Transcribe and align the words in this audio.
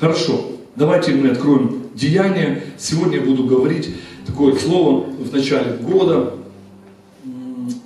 Хорошо, 0.00 0.50
давайте 0.74 1.12
мы 1.12 1.30
откроем 1.30 1.82
Деяния. 1.94 2.64
Сегодня 2.76 3.18
я 3.18 3.22
буду 3.22 3.44
говорить 3.44 3.90
такое 4.26 4.56
слово 4.56 5.04
в 5.04 5.32
начале 5.32 5.76
года. 5.80 6.34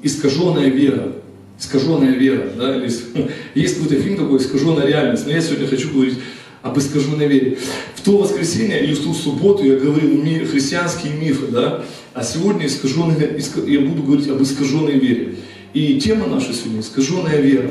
Искаженная 0.02 0.68
вера. 0.68 1.12
Искаженная 1.60 2.12
вера. 2.12 2.50
Да? 2.56 2.76
Есть 3.54 3.74
какой-то 3.74 4.02
фильм 4.02 4.16
такой 4.16 4.38
«Искаженная 4.38 4.86
реальность». 4.86 5.26
Но 5.26 5.32
я 5.32 5.40
сегодня 5.42 5.66
хочу 5.66 5.92
говорить 5.92 6.18
об 6.62 6.78
искаженной 6.78 7.26
вере. 7.26 7.58
В 7.94 8.00
то 8.00 8.16
воскресенье 8.16 8.82
или 8.82 8.94
в 8.94 9.02
ту 9.02 9.12
субботу 9.12 9.64
я 9.64 9.76
говорил 9.76 10.22
ми, 10.22 10.38
христианские 10.38 11.12
мифы, 11.12 11.48
да, 11.48 11.84
а 12.14 12.22
сегодня 12.22 12.66
искаженная, 12.66 13.38
я 13.66 13.80
буду 13.80 14.02
говорить 14.02 14.28
об 14.28 14.42
искаженной 14.42 14.98
вере. 14.98 15.36
И 15.74 16.00
тема 16.00 16.26
наша 16.26 16.54
сегодня– 16.54 16.80
искаженная 16.80 17.40
вера. 17.40 17.70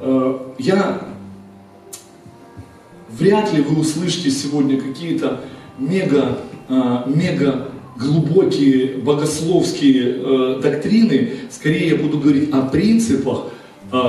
Э, 0.00 0.38
я 0.58 1.13
вряд 3.18 3.52
ли 3.52 3.62
вы 3.62 3.80
услышите 3.80 4.30
сегодня 4.30 4.80
какие-то 4.80 5.40
мега, 5.78 6.38
э, 6.68 7.02
мега 7.06 7.68
глубокие 7.98 8.98
богословские 8.98 10.16
э, 10.16 10.60
доктрины. 10.62 11.30
Скорее 11.50 11.90
я 11.90 11.96
буду 11.96 12.18
говорить 12.18 12.50
о 12.52 12.62
принципах, 12.62 13.46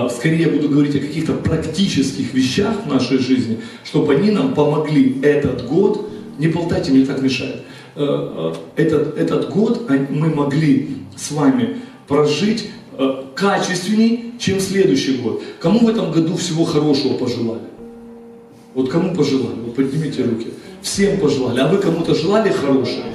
скорее 0.09 0.43
я 0.43 0.49
буду 0.49 0.67
говорить 0.69 0.95
о 0.95 0.99
каких-то 0.99 1.33
практических 1.33 2.33
вещах 2.33 2.85
в 2.85 2.91
нашей 2.91 3.19
жизни, 3.19 3.59
чтобы 3.83 4.15
они 4.15 4.31
нам 4.31 4.55
помогли 4.55 5.19
этот 5.21 5.67
год, 5.67 6.09
не 6.39 6.47
болтайте, 6.47 6.91
мне 6.91 7.05
так 7.05 7.21
мешает, 7.21 7.61
этот, 7.95 9.17
этот 9.17 9.49
год 9.51 9.87
мы 10.09 10.33
могли 10.33 10.97
с 11.15 11.29
вами 11.31 11.77
прожить 12.07 12.69
Э, 12.97 13.23
качественней, 13.35 14.35
чем 14.39 14.61
следующий 14.61 15.17
год. 15.17 15.43
Кому 15.59 15.79
в 15.79 15.89
этом 15.89 16.13
году 16.13 16.37
всего 16.37 16.63
хорошего 16.63 17.15
пожелали? 17.15 17.59
Вот 18.75 18.89
кому 18.89 19.15
пожелали? 19.15 19.61
Вот 19.65 19.75
поднимите 19.75 20.23
руки. 20.23 20.49
Всем 20.81 21.19
пожелали. 21.19 21.61
А 21.61 21.67
вы 21.67 21.77
кому-то 21.77 22.13
желали 22.13 22.49
хорошее? 22.49 23.05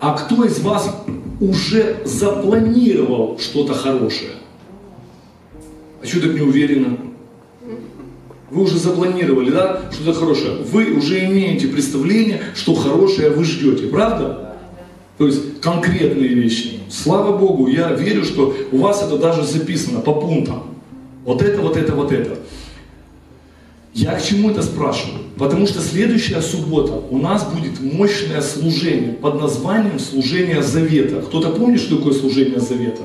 А 0.00 0.14
кто 0.14 0.44
из 0.44 0.58
вас 0.58 0.94
уже 1.40 2.02
запланировал 2.04 3.38
что-то 3.38 3.74
хорошее? 3.74 4.32
А 6.02 6.06
что 6.06 6.20
так 6.20 6.34
не 6.34 6.40
уверенно? 6.40 6.98
Вы 8.50 8.64
уже 8.64 8.76
запланировали, 8.76 9.50
да, 9.50 9.82
что-то 9.92 10.12
хорошее. 10.18 10.56
Вы 10.56 10.92
уже 10.92 11.24
имеете 11.26 11.68
представление, 11.68 12.42
что 12.54 12.74
хорошее 12.74 13.30
вы 13.30 13.44
ждете, 13.44 13.86
правда? 13.86 14.56
То 15.16 15.26
есть 15.26 15.60
конкретные 15.60 16.28
вещи. 16.28 16.80
Слава 16.90 17.38
Богу, 17.38 17.68
я 17.68 17.92
верю, 17.92 18.24
что 18.24 18.54
у 18.72 18.78
вас 18.78 19.02
это 19.02 19.16
даже 19.16 19.44
записано 19.44 20.00
по 20.00 20.12
пунктам. 20.12 20.64
Вот 21.24 21.40
это, 21.40 21.62
вот 21.62 21.76
это, 21.76 21.94
вот 21.94 22.10
это. 22.10 22.36
Я 23.94 24.14
к 24.14 24.24
чему 24.24 24.50
это 24.50 24.62
спрашиваю? 24.62 25.20
Потому 25.38 25.66
что 25.66 25.80
следующая 25.80 26.40
суббота 26.40 26.92
у 27.10 27.18
нас 27.18 27.44
будет 27.44 27.80
мощное 27.80 28.40
служение 28.40 29.12
под 29.12 29.40
названием 29.40 29.98
служение 29.98 30.62
завета. 30.62 31.20
Кто-то 31.22 31.50
помнит, 31.50 31.80
что 31.80 31.96
такое 31.96 32.14
служение 32.14 32.60
завета? 32.60 33.02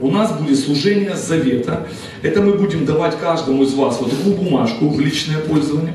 У 0.00 0.10
нас 0.10 0.32
будет 0.32 0.58
служение 0.58 1.14
завета. 1.16 1.86
Это 2.22 2.42
мы 2.42 2.54
будем 2.54 2.84
давать 2.84 3.18
каждому 3.18 3.62
из 3.62 3.74
вас 3.74 4.00
вот 4.00 4.10
такую 4.10 4.36
бумажку 4.36 4.88
в 4.88 4.98
личное 4.98 5.38
пользование, 5.38 5.94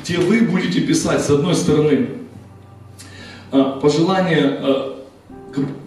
где 0.00 0.18
вы 0.18 0.42
будете 0.42 0.80
писать 0.80 1.22
с 1.22 1.30
одной 1.30 1.54
стороны 1.56 2.08
Э, 3.54 3.78
пожелание, 3.80 4.58
э, 4.62 4.94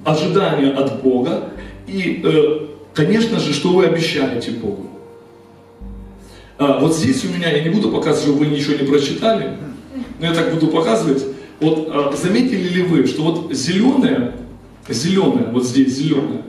ожидания 0.05 0.71
от 0.71 1.01
Бога 1.01 1.49
и, 1.85 2.21
э, 2.23 2.59
конечно 2.93 3.41
же, 3.41 3.53
что 3.53 3.73
вы 3.73 3.87
обещаете 3.87 4.51
Богу. 4.51 4.87
Вот 6.57 6.95
здесь 6.95 7.23
у 7.23 7.29
меня, 7.29 7.51
я 7.51 7.63
не 7.63 7.69
буду 7.69 7.91
показывать, 7.91 8.23
чтобы 8.23 8.39
вы 8.39 8.47
ничего 8.47 8.73
не 8.73 8.87
прочитали, 8.87 9.57
но 10.19 10.25
я 10.25 10.33
так 10.33 10.53
буду 10.53 10.67
показывать. 10.67 11.23
Вот 11.59 12.17
заметили 12.19 12.67
ли 12.67 12.83
вы, 12.83 13.05
что 13.05 13.23
вот 13.23 13.53
зеленое, 13.53 14.33
зеленое, 14.89 15.47
вот 15.51 15.65
здесь 15.65 15.93
зеленое, 15.93 16.41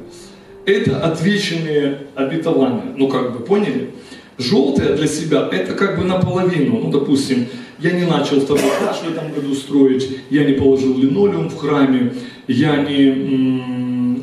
это 0.64 1.00
отвеченные 1.00 1.98
обетования. 2.14 2.94
Ну 2.96 3.08
как 3.08 3.36
бы, 3.36 3.44
поняли? 3.44 3.90
Желтое 4.38 4.94
для 4.94 5.06
себя, 5.06 5.48
это 5.50 5.72
как 5.72 5.98
бы 5.98 6.04
наполовину. 6.04 6.78
Ну, 6.78 6.90
допустим, 6.90 7.46
я 7.80 7.90
не 7.90 8.04
начал 8.04 8.40
второй 8.40 8.62
этаж 8.62 8.98
в 9.04 9.10
этом 9.10 9.32
году 9.32 9.54
строить, 9.54 10.08
я 10.30 10.44
не 10.44 10.52
положил 10.52 10.96
линолеум 10.96 11.48
в 11.48 11.56
храме, 11.56 12.12
я 12.46 12.76
не, 12.76 13.10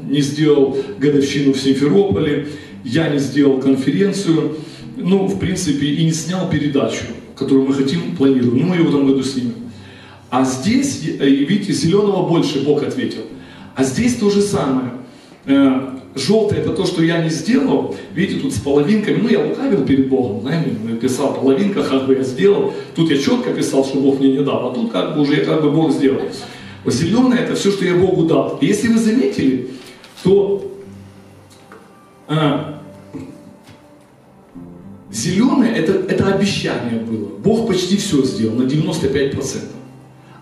не 0.10 0.22
сделал 0.22 0.78
годовщину 1.00 1.54
в 1.54 1.60
Симферополе, 1.60 2.48
я 2.84 3.10
не 3.10 3.20
сделал 3.20 3.60
конференцию, 3.60 4.58
ну, 4.98 5.28
в 5.28 5.40
принципе, 5.40 5.88
и 5.88 6.06
не 6.06 6.12
снял 6.12 6.50
передачу, 6.50 7.06
которую 7.36 7.68
мы 7.68 7.74
хотим, 7.74 8.16
планируем. 8.16 8.58
Ну, 8.58 8.66
мы 8.68 8.76
ее 8.76 8.84
в 8.84 8.90
этом 8.90 9.06
году 9.08 9.24
снимем. 9.24 9.56
А 10.30 10.44
здесь, 10.44 11.02
э, 11.20 11.28
видите, 11.28 11.74
зеленого 11.74 12.28
больше 12.28 12.64
Бог 12.64 12.84
ответил. 12.84 13.22
А 13.76 13.84
здесь 13.84 14.16
то 14.16 14.30
же 14.30 14.42
самое. 14.42 14.92
Э, 15.46 15.96
желтое 16.16 16.62
это 16.62 16.72
то, 16.72 16.86
что 16.86 17.04
я 17.04 17.24
не 17.24 17.30
сделал. 17.30 17.96
Видите, 18.14 18.42
тут 18.42 18.54
с 18.54 18.60
половинками. 18.60 19.20
Ну, 19.22 19.30
я 19.30 19.46
лукавил 19.46 19.86
перед 19.86 20.10
Богом, 20.10 20.42
знаете, 20.42 20.72
писал 21.02 21.36
половинка, 21.36 21.84
как 21.84 22.08
бы 22.08 22.16
я 22.16 22.24
сделал. 22.24 22.74
Тут 22.96 23.12
я 23.12 23.18
четко 23.18 23.54
писал, 23.54 23.86
что 23.86 24.00
Бог 24.00 24.20
мне 24.20 24.32
не 24.32 24.44
дал, 24.44 24.70
а 24.70 24.74
тут 24.74 24.92
как 24.92 25.16
бы 25.16 25.22
уже 25.22 25.38
как 25.38 25.62
бы 25.62 25.72
Бог 25.72 25.92
сделал. 25.92 26.22
Зеленое 26.86 27.42
это 27.42 27.56
все, 27.56 27.72
что 27.72 27.84
я 27.86 27.96
Богу 27.96 28.24
дал. 28.24 28.60
Если 28.62 28.88
вы 28.88 29.00
заметили, 29.00 29.72
то 30.24 30.72
а, 32.28 32.82
зеленое 35.16 35.74
это, 35.74 35.94
это 35.94 36.34
обещание 36.34 37.00
было. 37.00 37.30
Бог 37.38 37.68
почти 37.68 37.98
все 37.98 38.24
сделал, 38.24 38.56
на 38.56 38.64
95%. 38.64 39.64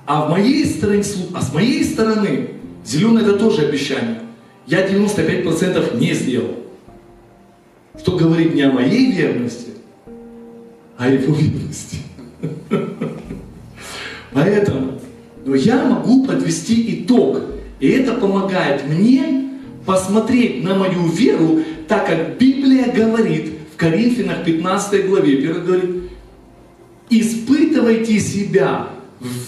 А, 0.06 0.26
в 0.26 0.32
моей 0.32 0.66
стороне, 0.66 1.04
а 1.34 1.42
с 1.42 1.54
моей 1.54 1.84
стороны 1.84 2.50
зеленое 2.86 3.24
это 3.24 3.38
тоже 3.38 3.68
обещание 3.68 4.20
я 4.66 4.86
95% 4.88 6.00
не 6.00 6.14
сделал. 6.14 6.56
Что 7.98 8.18
говорит 8.18 8.56
не 8.56 8.64
о 8.64 8.72
моей 8.72 9.12
верности, 9.12 9.72
а 10.98 11.06
о 11.06 11.10
его 11.10 11.36
верности. 11.36 11.98
Поэтому 14.34 15.00
но 15.46 15.56
я 15.56 15.84
могу 15.84 16.26
подвести 16.26 17.04
итог. 17.04 17.42
И 17.80 17.90
это 17.90 18.14
помогает 18.14 18.88
мне 18.88 19.50
посмотреть 19.86 20.64
на 20.64 20.76
мою 20.76 21.08
веру, 21.08 21.60
так 21.88 22.08
как 22.08 22.38
Библия 22.38 22.92
говорит 22.94 23.52
в 23.74 23.78
Коринфянах 23.78 24.44
15 24.44 25.08
главе, 25.08 25.38
1 25.38 25.66
говорит, 25.66 25.90
испытывайте 27.10 28.20
себя, 28.20 28.90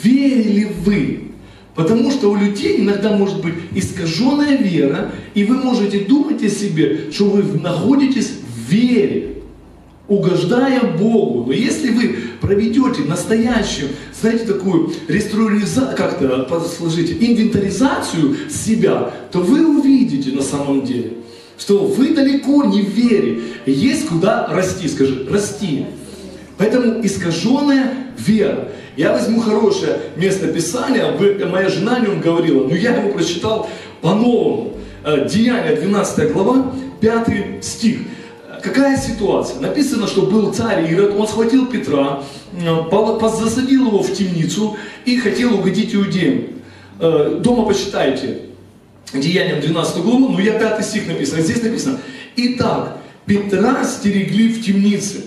верили 0.03 0.72
вы, 0.84 1.25
Потому 1.75 2.09
что 2.09 2.31
у 2.31 2.35
людей 2.35 2.80
иногда 2.80 3.12
может 3.12 3.41
быть 3.41 3.53
искаженная 3.74 4.58
вера, 4.58 5.12
и 5.34 5.44
вы 5.44 5.58
можете 5.58 6.00
думать 6.00 6.41
о 6.41 6.50
себе, 6.50 7.12
что 7.12 7.25
вы 7.25 7.44
находитесь 7.59 8.30
в 8.30 8.72
вере, 8.72 9.35
угождая 10.08 10.81
Богу. 10.97 11.44
Но 11.47 11.52
если 11.52 11.90
вы 11.90 12.16
проведете 12.40 13.02
настоящую, 13.06 13.90
знаете, 14.18 14.46
такую 14.46 14.94
реструктуризацию, 15.09 15.97
как-то 15.97 16.62
сложите, 16.62 17.14
инвентаризацию 17.14 18.38
себя, 18.50 19.12
то 19.31 19.40
вы 19.40 19.68
увидите 19.68 20.31
на 20.31 20.44
самом 20.44 20.85
деле, 20.85 21.12
что 21.58 21.80
вы 21.80 22.14
далеко 22.14 22.64
не 22.66 22.82
в 22.82 22.90
вере. 22.90 23.42
Есть 23.66 24.08
куда 24.08 24.48
расти, 24.48 24.88
скажи, 24.88 25.26
расти. 25.30 25.86
Поэтому 26.58 27.06
искаженная 27.06 27.94
вера. 28.18 28.70
Я 28.98 29.12
возьму 29.12 29.42
хорошее 29.42 30.00
место 30.16 30.48
Писания, 30.48 31.12
моя 31.48 31.70
жена 31.70 31.98
о 31.98 32.00
нем 32.00 32.22
говорила, 32.22 32.66
но 32.66 32.76
я 32.76 32.96
его 32.96 33.12
прочитал 33.12 33.70
по-новому. 34.02 34.78
Э, 35.04 35.28
Деяния 35.30 35.76
12 35.76 36.32
глава, 36.32 36.74
5 37.02 37.64
стих. 37.64 38.00
Какая 38.64 38.98
ситуация? 38.98 39.60
Написано, 39.60 40.08
что 40.08 40.24
был 40.24 40.52
царь 40.53 40.91
Ирод, 40.91 41.16
он 41.16 41.28
схватил 41.28 41.68
Петра, 41.68 42.24
э, 42.53 43.28
засадил 43.38 43.88
его 43.88 44.02
в 44.02 44.14
темницу 44.14 44.78
и 45.06 45.18
хотел 45.18 45.56
угодить 45.56 45.94
иудеям. 45.94 46.46
Э, 47.00 47.40
дома 47.44 47.66
почитайте 47.66 48.40
Деянием 49.13 49.61
12 49.61 50.03
главу, 50.03 50.29
ну 50.29 50.40
я 50.40 50.59
5 50.59 50.85
стих 50.85 51.07
написано, 51.07 51.41
здесь 51.41 51.61
написано. 51.61 51.99
Итак, 52.35 52.97
Петра 53.25 53.84
стерегли 53.84 54.49
в 54.49 54.63
темнице, 54.63 55.25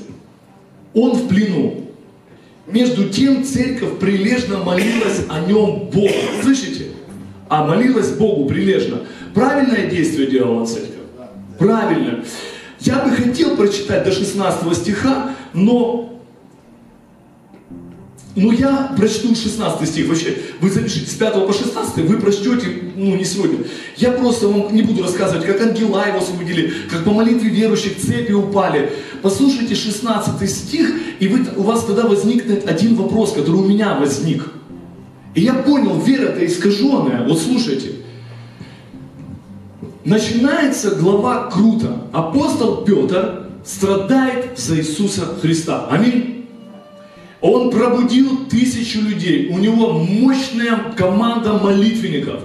он 0.94 1.12
в 1.12 1.28
плену. 1.28 1.84
Между 2.66 3.08
тем 3.08 3.44
церковь 3.44 3.98
прилежно 3.98 4.58
молилась 4.58 5.24
о 5.28 5.40
нем 5.40 5.88
Богу. 5.90 6.12
Слышите? 6.42 6.88
А 7.48 7.64
молилась 7.64 8.10
Богу 8.10 8.46
прилежно. 8.46 9.04
Правильное 9.32 9.88
действие 9.88 10.30
делала 10.30 10.66
церковь? 10.66 10.90
Правильно. 11.58 12.24
Я 12.80 12.96
бы 12.98 13.10
хотел 13.10 13.56
прочитать 13.56 14.04
до 14.04 14.12
16 14.12 14.76
стиха, 14.76 15.30
но 15.54 16.17
ну 18.38 18.52
я 18.52 18.94
прочту 18.96 19.34
16 19.34 19.88
стих, 19.88 20.08
вообще, 20.08 20.38
вы 20.60 20.70
запишите 20.70 21.10
с 21.10 21.14
5 21.14 21.46
по 21.46 21.52
16, 21.52 21.96
вы 22.08 22.18
прочтете, 22.18 22.66
ну 22.94 23.16
не 23.16 23.24
сегодня. 23.24 23.58
Я 23.96 24.12
просто 24.12 24.46
вам 24.46 24.72
не 24.74 24.82
буду 24.82 25.02
рассказывать, 25.02 25.44
как 25.44 25.60
ангела 25.60 26.06
его 26.06 26.18
освободили, 26.18 26.72
как 26.88 27.04
по 27.04 27.10
молитве 27.10 27.50
верующих 27.50 27.98
цепи 27.98 28.32
упали. 28.32 28.92
Послушайте 29.22 29.74
16 29.74 30.48
стих, 30.48 30.92
и 31.18 31.26
вы, 31.26 31.46
у 31.56 31.62
вас 31.62 31.84
тогда 31.84 32.06
возникнет 32.06 32.68
один 32.68 32.94
вопрос, 32.94 33.32
который 33.32 33.56
у 33.56 33.66
меня 33.66 33.98
возник. 33.98 34.44
И 35.34 35.40
я 35.40 35.54
понял, 35.54 36.00
вера-то 36.00 36.46
искаженная. 36.46 37.26
Вот 37.26 37.40
слушайте. 37.40 37.92
Начинается 40.04 40.92
глава 40.92 41.50
круто. 41.50 42.04
Апостол 42.12 42.84
Петр 42.84 43.48
страдает 43.64 44.58
за 44.58 44.76
Иисуса 44.76 45.22
Христа. 45.42 45.88
Аминь. 45.90 46.37
Он 47.40 47.70
пробудил 47.70 48.46
тысячу 48.46 49.00
людей. 49.00 49.48
У 49.50 49.58
него 49.58 49.92
мощная 49.92 50.92
команда 50.96 51.54
молитвенников. 51.54 52.40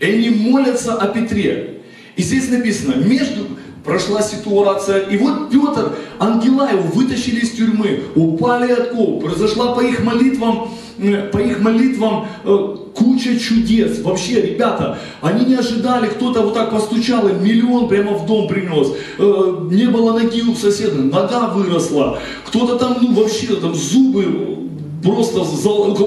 И 0.00 0.06
они 0.06 0.30
молятся 0.30 0.94
о 0.94 1.08
Петре. 1.08 1.80
И 2.16 2.22
здесь 2.22 2.48
написано, 2.48 2.94
между 2.94 3.46
прошла 3.84 4.22
ситуация, 4.22 5.00
и 5.00 5.16
вот 5.16 5.50
Петр, 5.50 5.96
ангела 6.18 6.70
его 6.70 6.82
вытащили 6.82 7.40
из 7.40 7.52
тюрьмы, 7.52 8.02
упали 8.14 8.70
от 8.70 8.90
ков, 8.90 9.22
произошла 9.22 9.74
по 9.74 9.80
их 9.80 10.04
молитвам, 10.04 10.70
э, 10.98 11.30
по 11.32 11.38
их 11.38 11.60
молитвам 11.60 12.26
э, 12.44 12.76
куча 12.98 13.38
чудес. 13.38 14.00
Вообще, 14.00 14.42
ребята, 14.42 14.98
они 15.20 15.44
не 15.44 15.54
ожидали, 15.54 16.08
кто-то 16.08 16.42
вот 16.42 16.54
так 16.54 16.70
постучал, 16.70 17.28
и 17.28 17.32
миллион 17.32 17.88
прямо 17.88 18.12
в 18.12 18.26
дом 18.26 18.48
принес. 18.48 18.88
Э, 19.18 19.68
не 19.70 19.86
было 19.86 20.18
ноги 20.18 20.42
у 20.42 20.54
соседа, 20.54 20.96
нога 21.02 21.48
выросла. 21.48 22.18
Кто-то 22.46 22.76
там, 22.76 22.98
ну 23.00 23.14
вообще, 23.14 23.54
там 23.56 23.74
зубы 23.74 24.58
просто, 25.02 25.44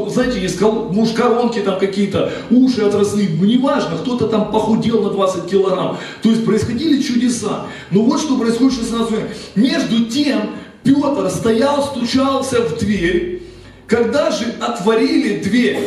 знаете, 0.10 0.42
есть 0.42 0.60
муж 0.60 1.12
коронки 1.12 1.60
там 1.60 1.80
какие-то, 1.80 2.32
уши 2.50 2.82
отросли, 2.82 3.30
ну 3.40 3.46
неважно, 3.46 3.98
кто-то 3.98 4.28
там 4.28 4.52
похудел 4.52 5.02
на 5.02 5.10
20 5.12 5.50
килограмм. 5.50 5.98
То 6.22 6.30
есть 6.30 6.46
происходили 6.46 7.02
чудеса. 7.02 7.68
Но 7.90 8.04
вот 8.04 8.20
что 8.20 8.38
происходит 8.38 8.74
в 8.74 8.84
16 8.84 9.12
веке. 9.12 9.28
Между 9.56 10.06
тем 10.06 10.42
Петр 10.84 11.30
стоял, 11.30 11.84
стучался 11.84 12.62
в 12.62 12.78
дверь. 12.80 13.44
Когда 13.88 14.32
же 14.32 14.46
отворили 14.62 15.40
дверь, 15.40 15.80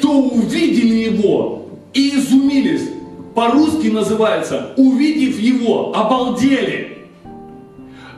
то 0.00 0.22
увидели 0.22 1.10
его 1.10 1.68
и 1.94 2.16
изумились. 2.16 2.90
По-русски 3.34 3.88
называется, 3.88 4.74
увидев 4.76 5.38
его, 5.38 5.94
обалдели. 5.94 7.06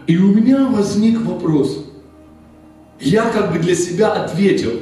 И 0.07 0.17
у 0.17 0.35
меня 0.35 0.67
возник 0.67 1.21
вопрос– 1.21 1.87
я 3.01 3.31
как 3.31 3.53
бы 3.53 3.59
для 3.59 3.75
себя 3.75 4.13
ответил, 4.13 4.73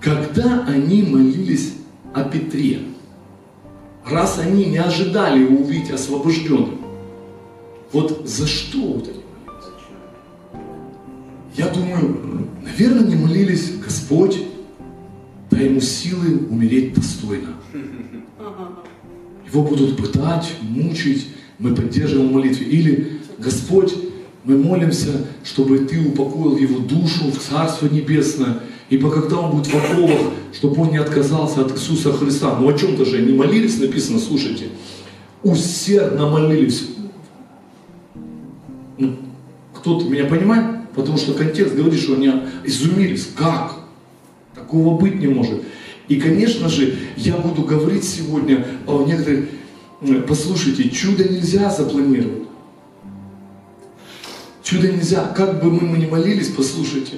когда 0.00 0.64
они 0.68 1.02
молились 1.02 1.74
о 2.12 2.24
Петре, 2.24 2.80
раз 4.06 4.38
они 4.38 4.66
не 4.66 4.78
ожидали 4.78 5.42
его 5.44 5.62
увидеть 5.62 5.90
освобожденным, 5.90 6.78
вот 7.92 8.28
за 8.28 8.46
что 8.46 8.78
вот 8.78 9.08
они 9.08 9.22
молились? 9.46 9.72
Я 11.56 11.68
думаю, 11.68 12.48
наверное, 12.62 13.06
не 13.06 13.16
молились, 13.16 13.72
Господь, 13.78 14.38
дай 15.58 15.68
ему 15.68 15.80
силы 15.80 16.46
умереть 16.50 16.94
достойно. 16.94 17.56
Его 19.46 19.62
будут 19.62 19.96
пытать, 19.96 20.52
мучить, 20.62 21.28
мы 21.58 21.74
поддерживаем 21.74 22.32
молитве. 22.32 22.66
Или 22.66 23.20
Господь, 23.38 23.94
мы 24.44 24.56
молимся, 24.56 25.26
чтобы 25.42 25.80
Ты 25.80 26.00
упокоил 26.00 26.56
его 26.56 26.78
душу 26.78 27.30
в 27.30 27.38
Царство 27.38 27.86
Небесное, 27.86 28.60
ибо 28.88 29.10
когда 29.10 29.38
он 29.38 29.56
будет 29.56 29.66
в 29.66 29.74
оковах, 29.74 30.32
чтобы 30.52 30.82
он 30.82 30.90
не 30.90 30.98
отказался 30.98 31.62
от 31.62 31.72
Иисуса 31.72 32.12
Христа. 32.12 32.56
Ну 32.58 32.68
о 32.68 32.72
чем-то 32.72 33.04
же 33.04 33.16
они 33.16 33.32
молились, 33.32 33.80
написано, 33.80 34.18
слушайте, 34.20 34.68
усердно 35.42 36.28
молились. 36.28 36.88
Ну, 38.96 39.16
кто-то 39.74 40.04
меня 40.08 40.24
понимает? 40.26 40.88
Потому 40.94 41.18
что 41.18 41.32
контекст 41.32 41.74
говорит, 41.74 42.00
что 42.00 42.14
они 42.14 42.30
изумились. 42.64 43.30
Как? 43.34 43.77
Такого 44.68 44.98
быть 44.98 45.14
не 45.14 45.28
может. 45.28 45.62
И, 46.08 46.20
конечно 46.20 46.68
же, 46.68 46.94
я 47.16 47.38
буду 47.38 47.62
говорить 47.62 48.04
сегодня 48.04 48.66
о 48.86 49.02
некоторых... 49.02 49.48
Послушайте, 50.28 50.90
чудо 50.90 51.26
нельзя 51.26 51.70
запланировать. 51.70 52.42
Чудо 54.62 54.92
нельзя, 54.92 55.24
как 55.34 55.64
бы 55.64 55.70
мы 55.70 55.96
ни 55.96 56.04
молились, 56.04 56.48
послушайте, 56.48 57.14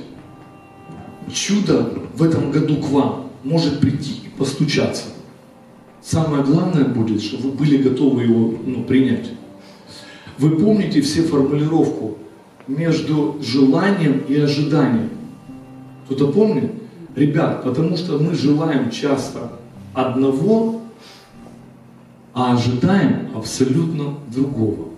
чудо 1.33 1.93
в 2.15 2.23
этом 2.23 2.53
году 2.53 2.77
к 2.77 2.89
вам 2.91 3.33
может 3.43 3.81
прийти 3.81 4.21
и 4.27 4.39
постучаться. 4.39 5.07
Самое 6.01 6.45
главное 6.45 6.85
будет, 6.85 7.21
чтобы 7.21 7.51
вы 7.51 7.57
были 7.57 7.79
готовы 7.79 8.23
его 8.23 8.55
ну, 8.65 8.85
принять. 8.85 9.33
Вы 10.39 10.51
помните 10.51 11.01
все 11.01 11.23
формулировку 11.23 12.17
между 12.69 13.41
желанием 13.43 14.23
и 14.29 14.37
ожиданием. 14.37 15.11
Кто-то 16.07 16.29
помнит? 16.29 16.80
Ребят, 17.17 17.65
потому 17.65 17.97
что 17.97 18.19
мы 18.19 18.35
желаем 18.35 18.91
часто 18.91 19.53
одного, 19.95 20.81
а 22.33 22.55
ожидаем 22.55 23.31
абсолютно 23.35 24.15
другого. 24.29 24.89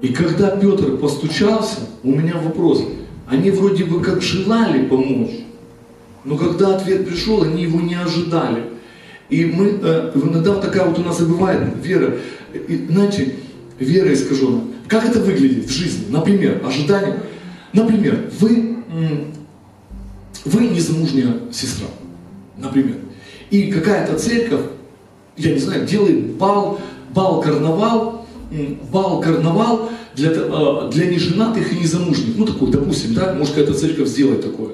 И 0.00 0.08
когда 0.08 0.56
Петр 0.56 0.96
постучался, 0.96 1.80
у 2.02 2.10
меня 2.10 2.34
вопрос. 2.36 2.84
Они 3.28 3.50
вроде 3.50 3.84
бы 3.84 4.00
как 4.00 4.22
желали 4.22 4.86
помочь, 4.86 5.44
но 6.24 6.36
когда 6.36 6.76
ответ 6.76 7.06
пришел, 7.06 7.42
они 7.42 7.62
его 7.62 7.80
не 7.80 7.94
ожидали. 7.94 8.64
И 9.28 9.44
мы, 9.44 9.78
э, 9.82 10.12
иногда 10.14 10.54
такая 10.54 10.86
вот 10.86 10.98
у 10.98 11.02
нас 11.02 11.20
и 11.20 11.24
бывает 11.24 11.62
вера, 11.82 12.14
знаете, 12.90 13.34
вера 13.78 14.12
искаженная. 14.12 14.62
Как 14.88 15.04
это 15.04 15.20
выглядит 15.20 15.66
в 15.66 15.70
жизни? 15.70 16.06
Например, 16.08 16.62
ожидание. 16.64 17.20
Например, 17.74 18.30
вы, 18.40 18.78
вы 20.44 20.66
незамужняя 20.66 21.34
сестра, 21.52 21.86
например. 22.56 22.96
И 23.50 23.70
какая-то 23.70 24.18
церковь, 24.18 24.66
я 25.36 25.52
не 25.52 25.58
знаю, 25.58 25.86
делает 25.86 26.34
бал, 26.34 26.80
бал-карнавал, 27.14 28.26
бал-карнавал 28.92 29.90
для, 30.14 30.30
э, 30.32 30.90
для 30.92 31.06
неженатых 31.06 31.72
и 31.72 31.76
незамужних. 31.76 32.36
Ну, 32.36 32.46
такой, 32.46 32.70
допустим, 32.70 33.14
да, 33.14 33.34
может 33.34 33.54
какая-то 33.54 33.78
церковь 33.78 34.08
сделать 34.08 34.42
такое. 34.42 34.70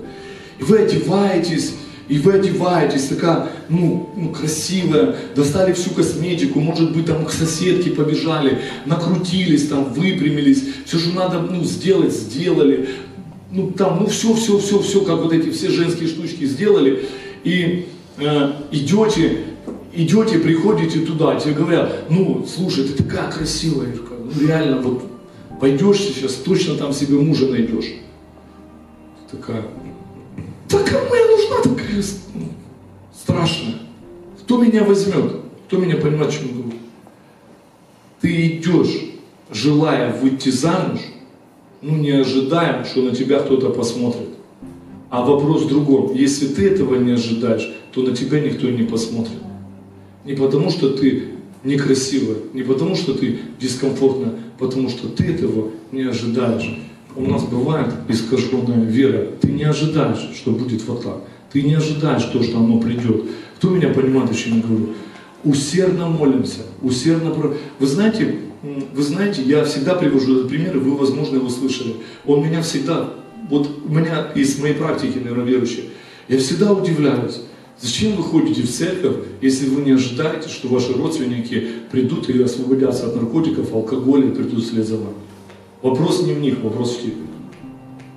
И 0.59 0.63
вы 0.63 0.79
одеваетесь, 0.79 1.75
и 2.09 2.19
вы 2.19 2.35
одеваетесь, 2.35 3.07
такая, 3.07 3.49
ну, 3.69 4.11
ну, 4.15 4.29
красивая, 4.29 5.17
достали 5.35 5.73
всю 5.73 5.91
косметику, 5.91 6.61
может 6.61 6.95
быть, 6.95 7.07
там 7.07 7.25
к 7.25 7.33
соседке 7.33 7.91
побежали, 7.91 8.61
накрутились, 8.85 9.69
там, 9.69 9.93
выпрямились, 9.93 10.63
все, 10.85 10.99
что 10.99 11.15
надо, 11.15 11.41
ну, 11.41 11.65
сделать, 11.65 12.13
сделали, 12.13 12.89
ну, 13.55 13.71
там, 13.71 14.01
ну, 14.01 14.07
все, 14.09 14.35
все, 14.35 14.59
все, 14.59 14.81
все, 14.81 15.03
как 15.03 15.21
вот 15.23 15.33
эти 15.33 15.51
все 15.51 15.71
женские 15.71 16.09
штучки 16.09 16.45
сделали, 16.45 17.09
и 17.45 17.87
э, 18.19 18.53
идете, 18.73 19.45
идете, 19.93 20.41
приходите 20.41 21.01
туда, 21.01 21.39
тебе 21.39 21.55
говорят, 21.55 22.11
ну, 22.11 22.45
слушай, 22.53 22.85
ты 22.85 23.01
такая 23.01 23.31
красивая, 23.31 23.93
Ирка, 23.93 24.15
ну, 24.19 24.47
реально, 24.47 24.81
вот, 24.81 25.05
пойдешь 25.61 25.99
сейчас, 25.99 26.35
точно 26.35 26.75
там 26.75 26.93
себе 26.93 27.17
мужа 27.17 27.47
найдешь. 27.47 27.93
Такая, 29.31 29.63
да 30.69 30.79
кому 30.81 31.15
я 31.15 31.27
нужна 31.27 31.77
такая 31.77 32.03
страшная? 33.15 33.79
Кто 34.41 34.59
меня 34.59 34.83
возьмет? 34.83 35.37
Кто 35.69 35.79
меня 35.79 35.97
понимает, 35.97 36.33
чем 36.33 36.49
я 36.49 36.53
говорю? 36.55 36.79
Ты 38.21 38.47
идешь, 38.49 39.15
желая 39.51 40.13
выйти 40.13 40.49
замуж, 40.49 41.01
ну 41.85 41.97
не 41.99 42.11
ожидаем, 42.13 42.85
что 42.87 43.03
на 43.03 43.15
тебя 43.15 43.41
кто-то 43.41 43.69
посмотрит. 43.69 44.29
А 45.11 45.23
вопрос 45.23 45.65
в 45.65 45.69
другом. 45.69 46.15
Если 46.15 46.47
ты 46.47 46.71
этого 46.71 46.97
не 46.97 47.13
ожидаешь, 47.13 47.73
то 47.93 48.01
на 48.03 48.17
тебя 48.17 48.41
никто 48.41 48.69
не 48.69 48.85
посмотрит. 48.85 49.39
Не 50.25 50.33
потому, 50.33 50.71
что 50.71 50.91
ты 50.91 51.25
некрасивая, 51.63 52.39
не 52.55 52.63
потому, 52.63 52.97
что 52.97 53.13
ты 53.13 53.39
дискомфортная, 53.61 54.33
потому 54.59 54.89
что 54.89 55.09
ты 55.09 55.25
этого 55.35 55.71
не 55.93 56.03
ожидаешь. 56.03 56.79
У 57.17 57.27
нас 57.27 57.45
бывает 57.45 57.93
искаженная 58.09 58.83
вера. 58.85 59.29
Ты 59.41 59.53
не 59.53 59.65
ожидаешь, 59.65 60.31
что 60.35 60.53
будет 60.53 60.85
вот 60.89 61.03
так. 61.03 61.21
Ты 61.53 61.63
не 61.63 61.75
ожидаешь 61.75 62.25
то, 62.25 62.43
что 62.43 62.59
оно 62.59 62.81
придет. 62.81 63.25
Кто 63.59 63.69
меня 63.69 63.91
понимает, 63.91 64.31
о 64.31 64.35
чем 64.35 64.57
я 64.57 64.63
говорю? 64.63 64.89
Усердно 65.45 66.09
молимся, 66.09 66.63
усердно... 66.81 67.33
Вы 67.79 67.87
знаете, 67.87 68.37
вы 68.65 69.03
знаете, 69.03 69.43
я 69.43 69.65
всегда 69.65 69.95
привожу 69.95 70.37
этот 70.37 70.49
пример, 70.49 70.77
и 70.77 70.81
вы, 70.81 70.97
возможно, 70.97 71.37
его 71.37 71.51
слышали. 71.51 71.97
Он 72.25 72.43
меня 72.43 72.63
всегда, 72.63 73.11
вот 73.51 73.69
у 73.85 73.89
меня 73.93 74.33
из 74.35 74.59
моей 74.59 74.75
практики, 74.75 75.19
наверное, 75.19 75.45
верующей, 75.45 75.91
я 76.29 76.39
всегда 76.39 76.73
удивляюсь. 76.73 77.41
Зачем 77.79 78.13
вы 78.17 78.23
ходите 78.23 78.63
в 78.63 78.71
церковь, 78.71 79.17
если 79.43 79.69
вы 79.69 79.83
не 79.83 79.91
ожидаете, 79.91 80.49
что 80.49 80.69
ваши 80.69 80.93
родственники 80.95 81.67
придут 81.91 82.31
и 82.31 82.43
освободятся 82.43 83.09
от 83.09 83.17
наркотиков, 83.17 83.73
алкоголя 83.75 84.29
и 84.29 84.35
придут 84.35 84.65
вслед 84.65 84.87
за 84.87 84.97
вами? 84.97 85.17
Вопрос 85.83 86.23
не 86.23 86.33
в 86.33 86.41
них, 86.41 86.61
вопрос 86.63 86.97
в 86.97 87.03
тебе. 87.03 87.15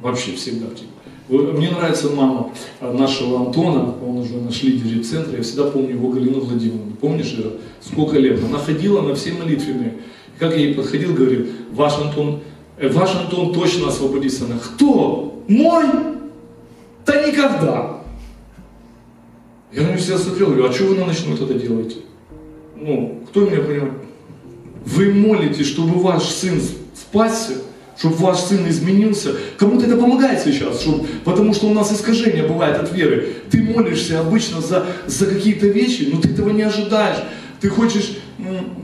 Вообще 0.01 0.32
всегда 0.34 0.68
в 0.68 0.75
тебе. 0.75 0.88
Мне 1.27 1.70
нравится 1.72 2.10
мама 2.10 2.51
нашего 2.80 3.48
Антона, 3.48 3.96
он 4.01 4.20
уже 4.20 4.38
наш 4.38 4.63
лидер 4.63 5.04
центра, 5.04 5.36
я 5.36 5.44
всегда 5.44 5.66
помню 5.66 5.96
его 5.96 6.10
Галину 6.10 6.39
Владимировну. 6.39 6.94
Помнишь 7.01 7.34
ее? 7.34 7.54
Сколько 7.82 8.18
лет? 8.18 8.42
Она 8.42 8.60
ходила 8.60 9.01
на 9.01 9.13
все 9.16 9.34
молитвенные. 9.34 9.98
Как 10.39 10.51
я 10.51 10.58
ей 10.58 10.75
подходил, 10.75 11.13
говорил, 11.13 11.48
ваш 11.72 11.98
Антон, 11.98 12.41
э, 12.77 12.89
ваш 12.89 13.15
Антон 13.15 13.53
точно 13.53 13.88
освободится. 13.88 14.46
Она, 14.46 14.58
кто? 14.60 15.44
Мой? 15.48 15.86
Да 17.06 17.27
никогда. 17.27 18.01
Я 19.72 19.82
на 19.82 19.88
нее 19.88 19.98
всегда 19.98 20.17
смотрел, 20.17 20.48
говорю, 20.48 20.70
а 20.70 20.74
что 20.74 20.86
вы 20.86 20.96
на 20.96 21.06
ночную 21.06 21.41
это 21.41 21.53
делаете? 21.53 21.98
Ну, 22.75 23.24
кто 23.27 23.41
меня 23.41 23.62
понимает? 23.62 23.94
Вы 24.86 25.13
молитесь, 25.13 25.67
чтобы 25.67 26.00
ваш 26.00 26.24
сын 26.24 26.62
спасся, 26.96 27.53
чтобы 27.98 28.15
ваш 28.15 28.38
сын 28.39 28.67
изменился. 28.70 29.36
Кому-то 29.58 29.86
это 29.86 29.98
помогает 29.98 30.41
сейчас, 30.41 30.82
чтобы, 30.82 31.06
потому 31.25 31.53
что 31.53 31.67
у 31.67 31.74
нас 31.74 31.91
искажение 31.91 32.44
бывает 32.44 32.77
от 32.77 32.94
веры. 32.94 33.34
Ты 33.50 33.63
молишься 33.63 34.20
обычно 34.20 34.62
за, 34.62 34.86
за 35.08 35.25
какие-то 35.25 35.67
вещи, 35.67 36.10
но 36.13 36.22
ты 36.22 36.29
этого 36.29 36.51
не 36.51 36.62
ожидаешь. 36.62 37.17
Ты 37.60 37.70
хочешь, 37.70 38.17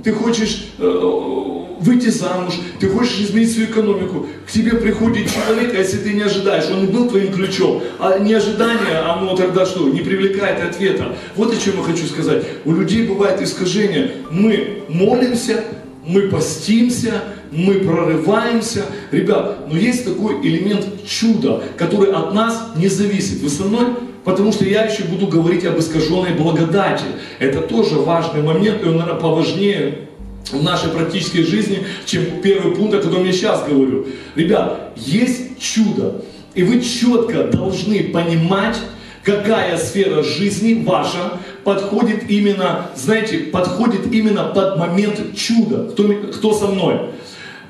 ты 0.03 0.11
хочешь 0.11 0.67
э, 0.79 1.53
выйти 1.79 2.09
замуж, 2.09 2.55
ты 2.79 2.89
хочешь 2.89 3.19
изменить 3.19 3.51
свою 3.51 3.69
экономику, 3.69 4.27
к 4.47 4.51
тебе 4.51 4.71
приходит 4.77 5.31
человек, 5.31 5.73
а 5.73 5.77
если 5.77 5.97
ты 5.97 6.13
не 6.13 6.21
ожидаешь, 6.21 6.69
он 6.71 6.85
и 6.85 6.87
был 6.87 7.07
твоим 7.09 7.31
ключом, 7.31 7.83
а 7.99 8.17
неожидание, 8.19 8.97
оно 8.97 9.35
тогда 9.35 9.65
что, 9.65 9.87
не 9.89 10.01
привлекает 10.01 10.63
ответа. 10.63 11.15
Вот 11.35 11.53
о 11.53 11.57
чем 11.57 11.77
я 11.77 11.83
хочу 11.83 12.05
сказать. 12.05 12.43
У 12.65 12.73
людей 12.73 13.07
бывает 13.07 13.41
искажение. 13.41 14.11
Мы 14.31 14.83
молимся, 14.89 15.63
мы 16.05 16.23
постимся, 16.29 17.23
мы 17.51 17.75
прорываемся. 17.75 18.85
Ребят, 19.11 19.67
но 19.69 19.77
есть 19.77 20.05
такой 20.05 20.41
элемент 20.41 20.85
чуда, 21.05 21.63
который 21.77 22.11
от 22.11 22.33
нас 22.33 22.71
не 22.75 22.87
зависит. 22.87 23.41
Вы 23.41 23.49
со 23.49 23.63
мной? 23.65 23.85
Потому 24.23 24.53
что 24.53 24.65
я 24.65 24.85
еще 24.85 25.03
буду 25.03 25.27
говорить 25.27 25.65
об 25.65 25.77
искаженной 25.79 26.33
благодати. 26.33 27.05
Это 27.39 27.61
тоже 27.61 27.95
важный 27.95 28.41
момент, 28.41 28.81
и 28.83 28.87
он, 28.87 28.97
наверное, 28.97 29.19
поважнее 29.19 30.07
в 30.51 30.63
нашей 30.63 30.89
практической 30.89 31.43
жизни, 31.43 31.79
чем 32.05 32.41
первый 32.41 32.75
пункт, 32.75 32.95
о 32.95 33.01
котором 33.01 33.25
я 33.25 33.31
сейчас 33.31 33.65
говорю. 33.67 34.07
Ребят, 34.35 34.93
есть 34.95 35.59
чудо, 35.59 36.23
и 36.53 36.63
вы 36.63 36.81
четко 36.81 37.45
должны 37.45 38.03
понимать, 38.05 38.77
какая 39.23 39.77
сфера 39.77 40.21
жизни 40.23 40.83
ваша 40.83 41.39
подходит 41.63 42.29
именно, 42.29 42.89
знаете, 42.95 43.39
подходит 43.39 44.13
именно 44.13 44.45
под 44.45 44.77
момент 44.77 45.35
чуда. 45.35 45.89
Кто, 45.91 46.03
кто 46.03 46.53
со 46.53 46.67
мной? 46.67 47.09